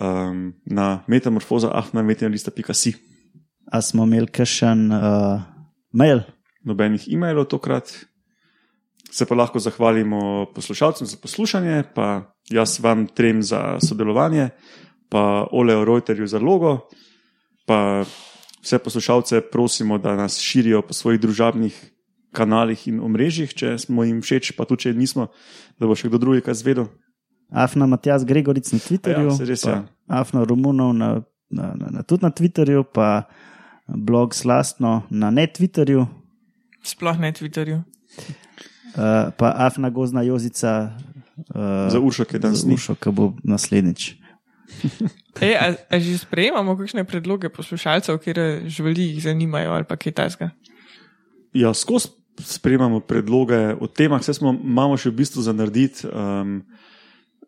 um, 0.01 0.55
na 0.67 1.05
metamorfoza, 1.07 1.71
ah, 1.71 1.87
na 1.93 2.03
metamorfoza.si. 2.03 2.95
A 3.73 3.81
smo 3.83 4.05
imeli 4.05 4.27
kakšen 4.27 4.93
uh, 4.93 5.41
mail? 5.93 6.23
Nobenih 6.65 7.09
e-mailov 7.13 7.49
tokrat. 7.53 7.93
Se 9.11 9.27
pa 9.27 9.35
lahko 9.35 9.59
zahvalimo 9.59 10.47
poslušalcem 10.55 11.07
za 11.07 11.17
poslušanje, 11.23 11.83
pa 11.95 12.35
jaz 12.51 12.81
vam 12.81 13.07
trem 13.07 13.43
za 13.43 13.79
sodelovanje, 13.81 14.49
pa 15.09 15.47
Oleo 15.53 15.85
Reuterju 15.85 16.27
za 16.27 16.39
logo, 16.39 16.89
pa 17.67 18.05
vse 18.63 18.79
poslušalce 18.79 19.41
prosimo, 19.41 19.99
da 19.99 20.17
nas 20.17 20.41
širijo 20.41 20.83
po 20.83 20.93
svojih 20.93 21.21
družabnih 21.21 21.91
kanalih 22.33 22.89
in 22.89 23.01
omrežjih, 23.01 23.55
če 23.55 23.77
smo 23.79 24.05
jim 24.05 24.19
všeč, 24.25 24.57
pa 24.59 24.67
tudi 24.67 24.89
če 24.89 24.95
nismo, 24.99 25.29
da 25.79 25.87
bo 25.87 25.95
še 25.95 26.11
kdo 26.11 26.19
drugi 26.19 26.43
kaj 26.43 26.59
zvedel. 26.65 26.89
Afna 27.55 27.87
Matjas 27.87 28.25
Gregoric 28.27 28.73
na 28.73 28.81
Twitterju, 28.83 29.31
Ja, 29.31 29.37
saj 29.37 29.47
res, 29.47 29.63
pa 29.63 29.71
ja. 29.71 29.81
Afna 30.09 30.43
Romunov 30.49 30.95
na, 30.97 31.11
na, 31.55 31.71
na, 31.79 31.93
na, 31.99 32.03
tudi 32.03 32.27
na 32.27 32.33
Twitterju, 32.35 32.83
pa 32.91 33.29
blog 33.87 34.35
Slastno 34.35 35.05
na 35.11 35.31
ne 35.31 35.47
Twitterju, 35.47 36.09
Sploh 36.85 37.17
ne 37.19 37.33
Twitterju. 37.33 37.79
Uh, 38.95 39.31
pa 39.37 39.55
Afna 39.57 39.91
Gozna 39.91 40.23
Jozica 40.23 40.95
uh, 41.55 41.91
Za 41.91 42.01
Uršo, 42.01 42.25
ki 42.25 42.37
je 42.37 42.41
danes 42.41 42.63
za 42.63 42.69
ni. 42.69 42.75
Uršo, 42.75 42.95
ki 42.95 43.11
bo 43.11 43.33
naslednjič. 43.45 44.15
Ej, 45.45 45.55
a, 45.59 45.67
a 45.91 45.95
že 45.99 46.19
sprejemamo 46.23 46.77
kakšne 46.79 47.05
predloge 47.05 47.51
poslušalcev, 47.51 48.19
kjer 48.23 48.67
živali 48.71 49.15
jih 49.15 49.23
zanimajo 49.23 49.75
ali 49.75 49.85
pa 49.87 49.99
kaj 49.99 50.15
tasga? 50.15 50.51
Ja, 51.55 51.75
skozi 51.75 52.15
sprejemamo 52.41 53.01
predloge 53.01 53.75
o 53.81 53.87
temah, 53.87 54.23
vse 54.23 54.35
smo, 54.35 54.55
imamo 54.55 54.99
še 54.99 55.11
v 55.11 55.23
bistvu 55.23 55.43
za 55.43 55.55
narediti. 55.55 56.09
Um, 56.11 56.63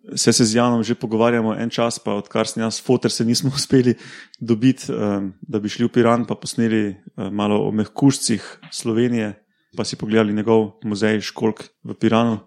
Vse 0.06 0.30
se 0.30 0.44
z 0.46 0.54
Janom 0.54 0.86
že 0.86 0.94
pogovarjamo 0.94 1.50
en 1.58 1.66
čas, 1.66 1.98
pa 1.98 2.14
odkar 2.14 2.46
sem 2.46 2.62
jaz 2.62 2.78
fotor, 2.78 3.10
se 3.10 3.24
nismo 3.26 3.50
uspeli 3.58 3.96
dobiti, 4.38 4.86
um, 4.94 5.34
da 5.42 5.58
bi 5.58 5.66
šli 5.66 5.88
v 5.88 5.92
Piran, 5.98 6.22
pa 6.22 6.38
posneli 6.38 6.94
um, 6.94 7.34
malo 7.34 7.58
o 7.66 7.72
mehkušcih 7.74 8.70
Slovenije, 8.70 9.34
pa 9.76 9.84
si 9.84 9.96
pogledali 9.96 10.34
njegov 10.34 10.80
muzej 10.84 11.20
Školk 11.20 11.64
v 11.84 11.94
Piranu. 11.94 12.40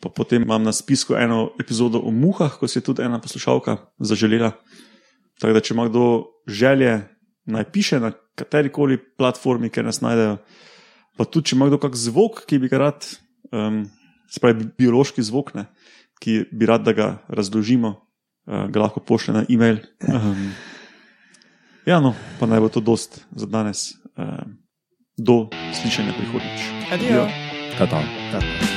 Pa 0.00 0.12
potem 0.12 0.44
imam 0.44 0.62
na 0.62 0.72
spisku 0.76 1.16
eno 1.16 1.56
epizodo 1.60 1.98
o 2.04 2.12
muhah, 2.12 2.58
ko 2.60 2.68
si 2.68 2.78
je 2.78 2.84
tudi 2.84 3.02
ena 3.02 3.20
poslušalka 3.20 3.78
zaželela. 3.98 4.52
Tako 5.40 5.52
da, 5.56 5.60
če 5.60 5.74
ima 5.74 5.86
kdo 5.88 6.04
želje, 6.48 7.00
naj 7.48 7.64
piše 7.72 8.00
na 8.00 8.12
kateri 8.36 8.72
koli 8.72 8.98
platformi, 9.00 9.70
kjer 9.72 9.88
nas 9.88 10.02
najdejo. 10.04 10.36
Pa 11.16 11.24
tudi, 11.24 11.50
če 11.50 11.56
ima 11.56 11.68
kdo 11.70 11.80
kak 11.80 11.96
zvok, 11.96 12.44
ki 12.48 12.60
bi 12.60 12.68
ga 12.72 12.80
rad, 12.84 13.08
um, 13.52 13.84
se 14.28 14.40
pravi, 14.42 14.68
biološki 14.76 15.24
zvok, 15.24 15.54
ne, 15.56 15.66
ki 16.20 16.42
bi 16.52 16.68
rad, 16.68 16.84
da 16.84 16.92
ga 16.96 17.08
razložimo, 17.32 17.94
uh, 17.96 18.66
ga 18.72 18.84
lahko 18.84 19.00
pošlje 19.00 19.40
na 19.40 19.46
e-mail. 19.48 19.80
Um, 20.06 20.50
ja, 21.86 22.00
no, 22.02 22.16
pa 22.40 22.48
naj 22.50 22.60
bo 22.64 22.68
to 22.72 22.80
dost 22.84 23.20
za 23.30 23.46
danes. 23.46 23.92
Um, 24.18 24.55
do 25.16 25.48
slišanja 25.72 26.12
prihodnjič. 26.12 26.60
Adijo. 26.92 27.28
Ta 27.78 27.86
tam. 27.86 28.04
Ta. 28.32 28.75